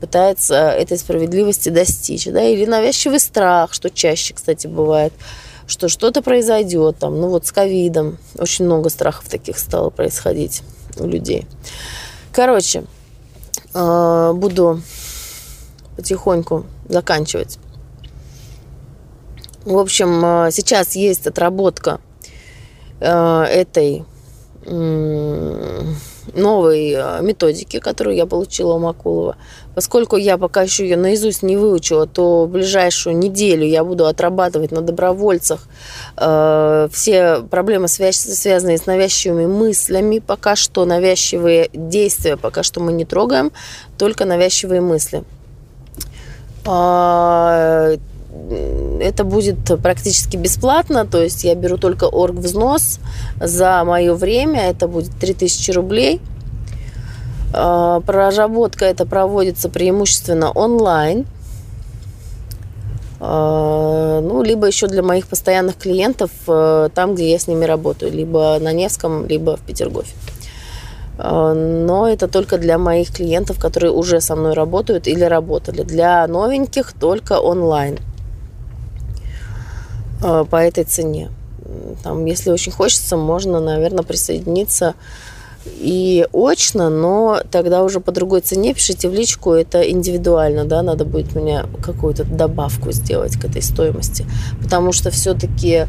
пытается 0.00 0.70
этой 0.70 0.98
справедливости 0.98 1.68
достичь, 1.68 2.26
да, 2.26 2.42
или 2.42 2.66
навязчивый 2.66 3.20
страх, 3.20 3.72
что 3.72 3.88
чаще, 3.88 4.34
кстати, 4.34 4.66
бывает 4.66 5.12
что 5.66 5.88
что-то 5.88 6.22
произойдет 6.22 6.98
там, 6.98 7.20
ну 7.20 7.28
вот 7.28 7.46
с 7.46 7.52
ковидом. 7.52 8.18
Очень 8.38 8.66
много 8.66 8.88
страхов 8.88 9.28
таких 9.28 9.58
стало 9.58 9.90
происходить 9.90 10.62
у 10.98 11.06
людей. 11.06 11.46
Короче, 12.32 12.84
э, 13.74 14.32
буду 14.34 14.82
потихоньку 15.96 16.66
заканчивать. 16.88 17.58
В 19.64 19.78
общем, 19.78 20.24
э, 20.24 20.50
сейчас 20.52 20.94
есть 20.94 21.26
отработка 21.26 22.00
э, 23.00 23.42
этой 23.42 24.04
новой 26.36 26.92
э, 26.92 27.22
методики, 27.22 27.78
которую 27.78 28.16
я 28.16 28.26
получила 28.26 28.74
у 28.74 28.78
Макулова. 28.78 29.36
Поскольку 29.74 30.16
я 30.16 30.38
пока 30.38 30.62
еще 30.62 30.84
ее 30.84 30.96
наизусть 30.96 31.42
не 31.42 31.56
выучила, 31.56 32.06
то 32.06 32.46
ближайшую 32.46 33.16
неделю 33.16 33.66
я 33.66 33.84
буду 33.84 34.06
отрабатывать 34.06 34.70
на 34.70 34.80
добровольцах 34.80 35.68
э, 36.16 36.88
все 36.92 37.42
проблемы, 37.50 37.88
связанные 37.88 38.78
с 38.78 38.86
навязчивыми 38.86 39.46
мыслями. 39.46 40.18
Пока 40.18 40.56
что 40.56 40.84
навязчивые 40.84 41.70
действия, 41.72 42.36
пока 42.36 42.62
что 42.62 42.80
мы 42.80 42.92
не 42.92 43.04
трогаем, 43.04 43.52
только 43.98 44.24
навязчивые 44.24 44.80
мысли. 44.80 45.24
Это 49.00 49.24
будет 49.24 49.58
практически 49.82 50.36
бесплатно, 50.36 51.06
то 51.06 51.22
есть 51.22 51.44
я 51.44 51.54
беру 51.54 51.76
только 51.78 52.04
орг 52.04 52.36
взнос 52.36 53.00
за 53.40 53.82
мое 53.84 54.14
время, 54.14 54.70
это 54.70 54.88
будет 54.88 55.10
3000 55.18 55.70
рублей. 55.72 56.20
А, 57.52 58.00
проработка 58.00 58.84
это 58.84 59.06
проводится 59.06 59.68
преимущественно 59.68 60.50
онлайн. 60.50 61.26
А, 63.18 64.20
ну, 64.20 64.42
либо 64.42 64.66
еще 64.66 64.88
для 64.88 65.02
моих 65.02 65.26
постоянных 65.26 65.76
клиентов, 65.76 66.30
э, 66.46 66.90
там, 66.94 67.14
где 67.14 67.30
я 67.30 67.38
с 67.38 67.48
ними 67.48 67.64
работаю, 67.64 68.12
либо 68.12 68.58
на 68.60 68.72
Невском, 68.72 69.26
либо 69.26 69.56
в 69.56 69.60
Петергофе. 69.60 70.14
А, 71.18 71.54
но 71.54 72.08
это 72.08 72.28
только 72.28 72.58
для 72.58 72.78
моих 72.78 73.12
клиентов, 73.12 73.58
которые 73.58 73.92
уже 73.92 74.20
со 74.20 74.36
мной 74.36 74.52
работают 74.52 75.06
или 75.06 75.24
работали. 75.24 75.82
Для 75.82 76.26
новеньких 76.26 76.92
только 76.92 77.40
онлайн. 77.40 77.98
Э, 80.22 80.44
по 80.48 80.56
этой 80.56 80.84
цене. 80.84 81.30
Там, 82.02 82.24
если 82.24 82.50
очень 82.50 82.72
хочется, 82.72 83.16
можно, 83.16 83.60
наверное, 83.60 84.04
присоединиться 84.04 84.94
и 85.64 86.26
очно, 86.32 86.88
но 86.90 87.40
тогда 87.50 87.82
уже 87.82 88.00
по 88.00 88.12
другой 88.12 88.40
цене. 88.40 88.72
Пишите 88.72 89.08
в 89.08 89.12
личку, 89.12 89.52
это 89.52 89.82
индивидуально, 89.82 90.64
да, 90.64 90.82
надо 90.82 91.04
будет 91.04 91.34
мне 91.34 91.64
какую-то 91.82 92.24
добавку 92.24 92.92
сделать 92.92 93.36
к 93.36 93.44
этой 93.44 93.62
стоимости, 93.62 94.24
потому 94.62 94.92
что 94.92 95.10
все-таки 95.10 95.86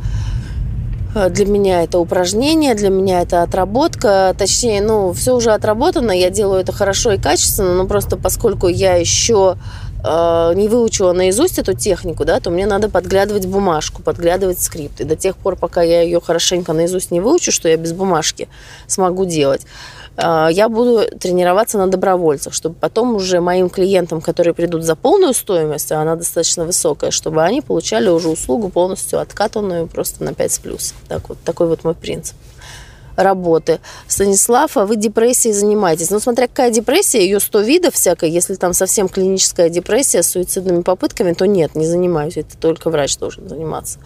э, 1.15 1.29
для 1.29 1.45
меня 1.45 1.83
это 1.83 1.99
упражнение, 1.99 2.73
для 2.73 2.89
меня 2.89 3.21
это 3.21 3.43
отработка, 3.43 4.35
точнее, 4.37 4.81
ну, 4.81 5.13
все 5.13 5.35
уже 5.35 5.51
отработано, 5.51 6.11
я 6.11 6.31
делаю 6.31 6.61
это 6.61 6.71
хорошо 6.71 7.11
и 7.11 7.19
качественно, 7.19 7.75
но 7.75 7.85
просто 7.85 8.17
поскольку 8.17 8.67
я 8.67 8.95
еще 8.95 9.57
Э, 10.03 10.53
не 10.55 10.67
выучила 10.67 11.11
наизусть 11.11 11.57
эту 11.57 11.73
технику, 11.73 12.23
да, 12.23 12.39
то 12.39 12.49
мне 12.49 12.65
надо 12.65 12.89
подглядывать 12.89 13.47
бумажку, 13.47 14.03
подглядывать 14.03 14.61
скрипт. 14.61 15.01
И 15.01 15.03
до 15.03 15.15
тех 15.15 15.35
пор, 15.37 15.55
пока 15.55 15.81
я 15.81 16.01
ее 16.01 16.21
хорошенько 16.21 16.73
наизусть 16.73 17.11
не 17.11 17.19
выучу, 17.19 17.51
что 17.51 17.67
я 17.67 17.77
без 17.77 17.93
бумажки 17.93 18.47
смогу 18.85 19.25
делать, 19.25 19.65
э, 20.17 20.49
я 20.51 20.69
буду 20.69 21.05
тренироваться 21.19 21.79
на 21.79 21.87
добровольцах, 21.87 22.53
чтобы 22.53 22.75
потом 22.75 23.15
уже 23.15 23.41
моим 23.41 23.69
клиентам, 23.69 24.21
которые 24.21 24.53
придут 24.53 24.83
за 24.83 24.95
полную 24.95 25.33
стоимость, 25.33 25.91
а 25.91 26.01
она 26.01 26.15
достаточно 26.15 26.65
высокая, 26.65 27.09
чтобы 27.09 27.43
они 27.43 27.61
получали 27.61 28.09
уже 28.09 28.29
услугу 28.29 28.69
полностью 28.69 29.19
откатанную 29.19 29.87
просто 29.87 30.23
на 30.23 30.33
5 30.33 30.51
с 30.51 30.59
плюсом. 30.59 30.97
Так 31.07 31.29
вот, 31.29 31.39
такой 31.43 31.67
вот 31.67 31.83
мой 31.83 31.95
принцип 31.95 32.35
работы. 33.17 33.79
Станислав, 34.07 34.77
а 34.77 34.85
вы 34.85 34.95
депрессией 34.95 35.53
занимаетесь. 35.53 36.09
Ну, 36.11 36.19
смотря 36.19 36.47
какая 36.47 36.71
депрессия, 36.71 37.19
ее 37.19 37.39
100 37.39 37.61
видов 37.61 37.95
всякой. 37.95 38.31
Если 38.31 38.55
там 38.55 38.73
совсем 38.73 39.09
клиническая 39.09 39.69
депрессия 39.69 40.23
с 40.23 40.29
суицидными 40.29 40.83
попытками, 40.83 41.33
то 41.33 41.45
нет, 41.45 41.75
не 41.75 41.85
занимаюсь. 41.85 42.37
Это 42.37 42.57
только 42.57 42.89
врач 42.89 43.17
должен 43.17 43.49
заниматься. 43.49 43.99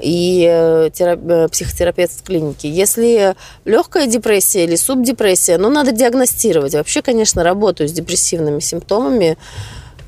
И 0.00 0.46
э. 0.46 0.90
Э, 0.98 1.48
психотерапевт 1.48 2.20
в 2.20 2.22
клинике. 2.22 2.68
Если 2.68 3.34
легкая 3.64 4.06
депрессия 4.06 4.64
или 4.64 4.76
субдепрессия, 4.76 5.58
ну, 5.58 5.70
надо 5.70 5.92
диагностировать. 5.92 6.74
Вообще, 6.74 7.02
конечно, 7.02 7.44
работаю 7.44 7.88
с 7.88 7.92
депрессивными 7.92 8.60
симптомами 8.60 9.38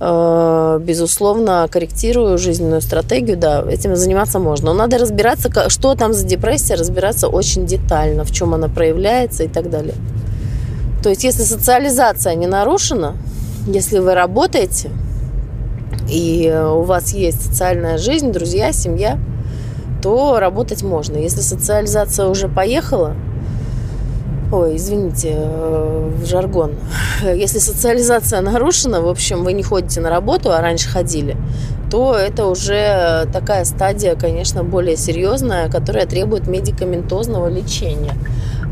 безусловно, 0.01 1.69
корректирую 1.71 2.39
жизненную 2.39 2.81
стратегию, 2.81 3.37
да, 3.37 3.63
этим 3.71 3.95
заниматься 3.97 4.39
можно. 4.39 4.73
Но 4.73 4.79
надо 4.79 4.97
разбираться, 4.97 5.69
что 5.69 5.95
там 5.95 6.15
за 6.15 6.27
депрессия, 6.27 6.75
разбираться 6.75 7.29
очень 7.29 7.67
детально, 7.67 8.25
в 8.25 8.31
чем 8.31 8.55
она 8.55 8.69
проявляется 8.69 9.45
и 9.45 9.49
так 9.49 9.69
далее. 9.69 9.95
То 11.03 11.11
есть, 11.11 11.23
если 11.25 11.43
социализация 11.43 12.35
не 12.35 12.47
нарушена, 12.47 13.17
если 13.67 13.99
вы 13.99 14.15
работаете, 14.15 14.91
и 16.09 16.51
у 16.51 16.83
вас 16.83 17.13
есть 17.13 17.43
социальная 17.43 17.99
жизнь, 17.99 18.33
друзья, 18.33 18.73
семья, 18.73 19.19
то 20.03 20.41
работать 20.41 20.83
можно. 20.83 21.19
Если 21.19 21.43
социализация 21.43 22.27
уже 22.29 22.49
поехала, 22.49 23.15
Ой, 24.53 24.77
извините, 24.77 25.37
э, 25.37 26.11
жаргон. 26.25 26.73
Если 27.23 27.61
социализация 27.61 28.41
нарушена, 28.41 29.01
в 29.01 29.09
общем, 29.09 29.45
вы 29.45 29.53
не 29.53 29.63
ходите 29.63 30.01
на 30.01 30.11
работу, 30.11 30.51
а 30.51 30.61
раньше 30.61 30.89
ходили, 30.89 31.37
то 31.89 32.17
это 32.17 32.47
уже 32.47 33.29
такая 33.33 33.65
стадия, 33.65 34.17
конечно, 34.17 34.65
более 34.65 34.97
серьезная, 34.97 35.71
которая 35.71 36.05
требует 36.05 36.49
медикаментозного 36.49 37.47
лечения. 37.49 38.15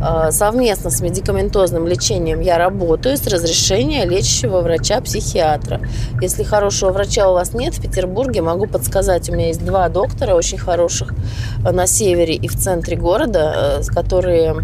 Э, 0.02 0.32
совместно 0.32 0.90
с 0.90 1.00
медикаментозным 1.00 1.86
лечением 1.86 2.40
я 2.40 2.58
работаю 2.58 3.16
с 3.16 3.24
разрешения 3.28 4.04
лечащего 4.04 4.62
врача-психиатра. 4.62 5.80
Если 6.20 6.42
хорошего 6.42 6.90
врача 6.90 7.30
у 7.30 7.34
вас 7.34 7.54
нет 7.54 7.74
в 7.74 7.80
Петербурге, 7.80 8.42
могу 8.42 8.66
подсказать. 8.66 9.28
У 9.30 9.32
меня 9.32 9.46
есть 9.46 9.64
два 9.64 9.88
доктора 9.88 10.34
очень 10.34 10.58
хороших 10.58 11.14
на 11.62 11.86
севере 11.86 12.34
и 12.34 12.48
в 12.48 12.56
центре 12.56 12.96
города, 12.96 13.78
э, 13.78 13.82
которые 13.94 14.56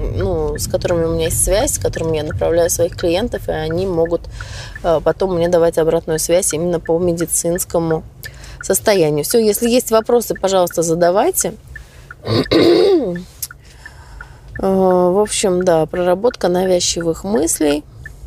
ну, 0.00 0.56
с 0.58 0.66
которыми 0.66 1.04
у 1.04 1.14
меня 1.14 1.26
есть 1.26 1.44
связь, 1.44 1.74
с 1.74 1.78
которыми 1.78 2.16
я 2.16 2.24
направляю 2.24 2.70
своих 2.70 2.96
клиентов, 2.96 3.48
и 3.48 3.52
они 3.52 3.86
могут 3.86 4.22
э, 4.82 5.00
потом 5.02 5.34
мне 5.36 5.48
давать 5.48 5.78
обратную 5.78 6.18
связь 6.18 6.52
именно 6.52 6.80
по 6.80 6.98
медицинскому 6.98 8.02
состоянию. 8.62 9.24
Все, 9.24 9.38
если 9.44 9.68
есть 9.68 9.90
вопросы, 9.90 10.34
пожалуйста, 10.34 10.82
задавайте. 10.82 11.54
Э, 14.62 14.66
в 14.66 15.18
общем, 15.18 15.64
да, 15.64 15.86
проработка 15.86 16.48
навязчивых 16.48 17.24
мыслей. 17.24 17.82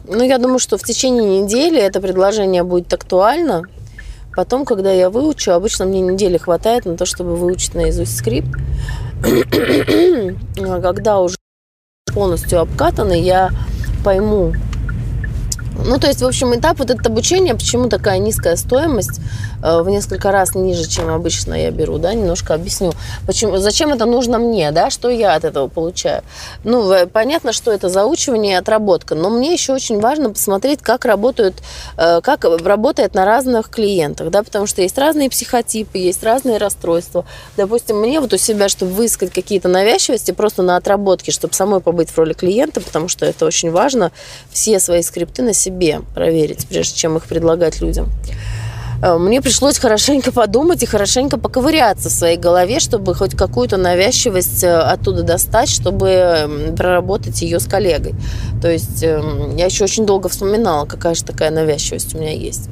Ну, 0.08 0.24
я 0.24 0.38
думаю, 0.38 0.60
что 0.60 0.78
в 0.78 0.84
течение 0.84 1.42
недели 1.42 1.80
это 1.80 2.02
предложение 2.02 2.64
будет 2.64 2.92
актуально. 2.92 3.64
Потом, 4.36 4.66
когда 4.66 4.92
я 4.92 5.12
выучу, 5.12 5.52
обычно 5.52 5.86
мне 5.86 6.02
недели 6.02 6.38
хватает 6.38 6.86
на 6.86 6.98
то, 6.98 7.06
чтобы 7.06 7.36
выучить 7.36 7.76
наизусть 7.76 8.18
скрипт. 8.18 8.50
А 10.66 10.82
когда 10.82 11.20
уже 11.20 11.36
полностью 12.14 12.62
обкатаны, 12.62 13.20
я 13.20 13.50
пойму, 14.04 14.54
ну, 15.86 16.00
то 16.00 16.08
есть, 16.08 16.22
в 16.22 16.26
общем, 16.26 16.56
этап 16.56 16.80
вот 16.80 16.90
это 16.90 17.10
обучение, 17.10 17.56
почему 17.56 17.90
такая 17.90 18.20
низкая 18.20 18.56
стоимость, 18.56 19.20
э, 19.64 19.82
в 19.82 19.90
несколько 19.90 20.32
раз 20.32 20.56
ниже, 20.56 20.88
чем 20.88 21.10
обычно 21.10 21.54
я 21.54 21.72
беру, 21.72 21.98
да, 21.98 22.14
немножко 22.14 22.54
объясню. 22.54 22.94
Почему, 23.26 23.58
зачем 23.58 23.92
это 23.92 24.06
нужно 24.06 24.38
мне, 24.38 24.72
да, 24.72 24.90
что 24.90 25.10
я 25.10 25.36
от 25.36 25.44
этого 25.44 25.68
получаю. 25.68 26.24
Ну, 26.64 27.08
понятно, 27.12 27.54
что 27.54 27.72
это 27.72 27.90
заучивание 27.90 28.54
и 28.54 28.56
отработка, 28.56 29.16
но 29.16 29.30
мне 29.30 29.54
еще 29.54 29.74
очень 29.74 30.00
важно 30.00 30.30
посмотреть, 30.30 30.82
как 30.82 31.06
работают, 31.06 31.56
э, 31.98 32.22
как 32.22 32.46
работает 32.46 33.14
на 33.14 33.26
разных 33.26 33.70
клиентах, 33.70 34.30
да, 34.30 34.44
потому 34.44 34.68
что 34.68 34.82
есть 34.82 34.98
разные 34.98 35.30
психотипы, 35.30 35.98
есть 35.98 36.24
разные 36.24 36.58
расстройства. 36.58 37.26
Допустим, 37.58 38.00
мне 38.00 38.20
вот 38.20 38.34
у 38.34 38.38
себя, 38.38 38.70
чтобы 38.70 38.94
выискать 38.94 39.32
какие-то 39.32 39.68
навязчивости, 39.68 40.32
просто 40.32 40.62
на 40.62 40.78
отработке, 40.78 41.32
чтобы 41.32 41.54
самой 41.54 41.80
побыть 41.80 42.10
в 42.10 42.18
роли 42.18 42.34
клиента, 42.34 42.82
потому 42.82 43.08
что 43.08 43.26
это 43.26 43.46
очень 43.46 43.72
важно, 43.72 44.12
все 44.52 44.80
свои 44.80 45.02
скрипты 45.02 45.42
на 45.42 45.54
себе 45.64 46.02
проверить, 46.14 46.68
прежде 46.68 46.96
чем 46.96 47.18
их 47.18 47.24
предлагать 47.24 47.82
людям. 47.82 48.10
Э, 49.04 49.18
мне 49.18 49.42
пришлось 49.42 49.78
хорошенько 49.78 50.32
подумать 50.32 50.82
и 50.84 50.86
хорошенько 50.86 51.38
поковыряться 51.38 52.10
в 52.10 52.12
своей 52.12 52.38
голове, 52.38 52.80
чтобы 52.80 53.14
хоть 53.16 53.36
какую-то 53.36 53.78
навязчивость 53.78 54.64
э, 54.64 54.74
оттуда 54.74 55.24
достать, 55.24 55.70
чтобы 55.70 56.74
проработать 56.78 57.42
ее 57.42 57.60
с 57.60 57.66
коллегой. 57.66 58.16
То 58.62 58.72
есть 58.72 59.04
эм, 59.04 59.56
я 59.58 59.66
еще 59.66 59.84
очень 59.84 60.06
долго 60.06 60.30
вспоминала, 60.30 60.86
какая 60.86 61.16
же 61.16 61.24
такая 61.24 61.52
навязчивость 61.52 62.16
у 62.16 62.20
меня 62.20 62.32
есть. 62.32 62.70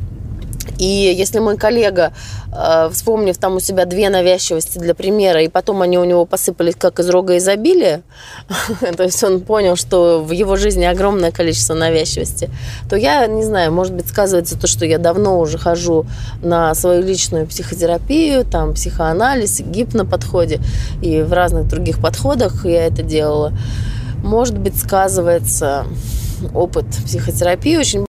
И 0.82 1.14
если 1.16 1.38
мой 1.38 1.58
коллега, 1.58 2.12
э, 2.52 2.90
вспомнив 2.92 3.38
там 3.38 3.56
у 3.56 3.60
себя 3.60 3.86
две 3.86 4.10
навязчивости 4.10 4.80
для 4.80 4.96
примера, 4.96 5.44
и 5.44 5.48
потом 5.48 5.84
они 5.84 6.00
у 6.00 6.04
него 6.04 6.26
посыпались 6.26 6.74
как 6.76 7.00
из 7.00 7.08
рога 7.10 7.38
изобилия, 7.38 8.02
то 8.98 9.04
есть 9.04 9.24
он 9.24 9.42
понял, 9.42 9.76
что 9.76 10.24
в 10.24 10.32
его 10.32 10.56
жизни 10.56 10.84
огромное 10.84 11.32
количество 11.32 11.76
навязчивости, 11.76 12.50
то 12.90 12.96
я, 12.96 13.28
не 13.28 13.44
знаю, 13.44 13.72
может 13.72 13.94
быть, 13.94 14.08
сказывается 14.08 14.60
то, 14.60 14.66
что 14.66 14.84
я 14.88 14.98
давно 14.98 15.40
уже 15.40 15.60
хожу 15.60 16.08
на 16.42 16.74
свою 16.74 17.04
личную 17.04 17.46
психотерапию, 17.46 18.44
там, 18.44 18.74
психоанализ, 18.74 19.60
гипноподходе 19.60 20.62
и 21.04 21.22
в 21.22 21.32
разных 21.32 21.68
других 21.68 22.02
подходах 22.02 22.66
я 22.66 22.88
это 22.88 23.04
делала. 23.04 23.54
Может 24.24 24.58
быть, 24.58 24.80
сказывается 24.80 25.86
опыт 26.54 26.86
психотерапии 27.06 27.78
очень 27.78 28.00